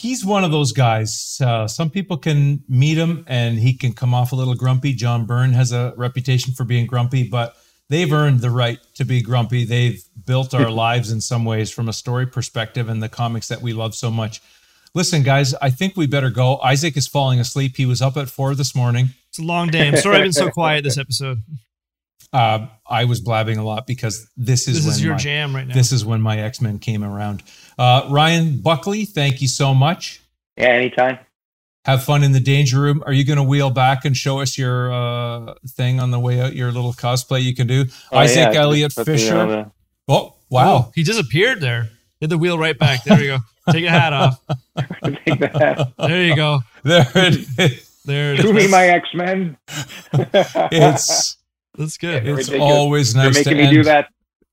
[0.00, 4.14] He's one of those guys uh, some people can meet him and he can come
[4.14, 7.56] off a little grumpy john byrne has a reputation for being grumpy but
[7.88, 11.88] they've earned the right to be grumpy they've built our lives in some ways from
[11.88, 14.40] a story perspective and the comics that we love so much
[14.94, 18.28] listen guys i think we better go isaac is falling asleep he was up at
[18.28, 19.86] four this morning It's a long day.
[19.88, 21.38] I'm sorry I've been so quiet this episode.
[22.32, 25.54] uh, I was blabbing a lot because this is This when is your my, jam
[25.54, 25.74] right now.
[25.74, 27.42] This is when my X Men came around.
[27.80, 30.20] Uh, Ryan Buckley, thank you so much.
[30.58, 31.18] Yeah, anytime.
[31.86, 33.02] Have fun in the danger room.
[33.06, 36.38] Are you going to wheel back and show us your uh, thing on the way
[36.42, 36.54] out?
[36.54, 37.86] Your little cosplay you can do.
[38.12, 39.38] Oh, Isaac yeah, Elliott just put the, Fisher.
[39.38, 39.70] uh, the-
[40.08, 40.74] oh wow!
[40.88, 41.88] Oh, he disappeared there.
[42.20, 43.02] Hit the wheel right back.
[43.04, 43.38] There you go.
[43.72, 44.38] Take your hat off.
[45.24, 45.92] take that.
[45.96, 46.60] There you go.
[46.82, 48.00] There it is.
[48.04, 49.56] There it To me, my X Men.
[50.12, 51.38] It's
[51.78, 52.24] That's good.
[52.24, 52.32] Yeah.
[52.32, 52.72] it's Ridiculous.
[52.74, 54.08] always You're nice making to me do that.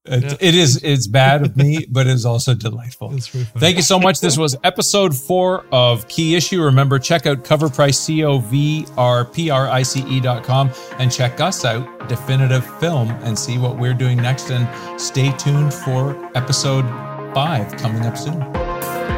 [0.08, 0.34] It, Yeah.
[0.40, 0.78] it is.
[0.84, 3.10] It's bad of me, but it's also delightful.
[3.10, 3.60] That's pretty fun.
[3.60, 4.20] Thank you so much.
[4.20, 6.62] This was episode four of Key Issue.
[6.64, 10.72] Remember, check out Covrprice, C O V R P R I C E dot com,
[11.00, 14.50] and check us out, Definitive Film, and see what we're doing next.
[14.50, 14.68] And
[15.00, 16.86] stay tuned for episode
[17.34, 19.17] five coming up soon.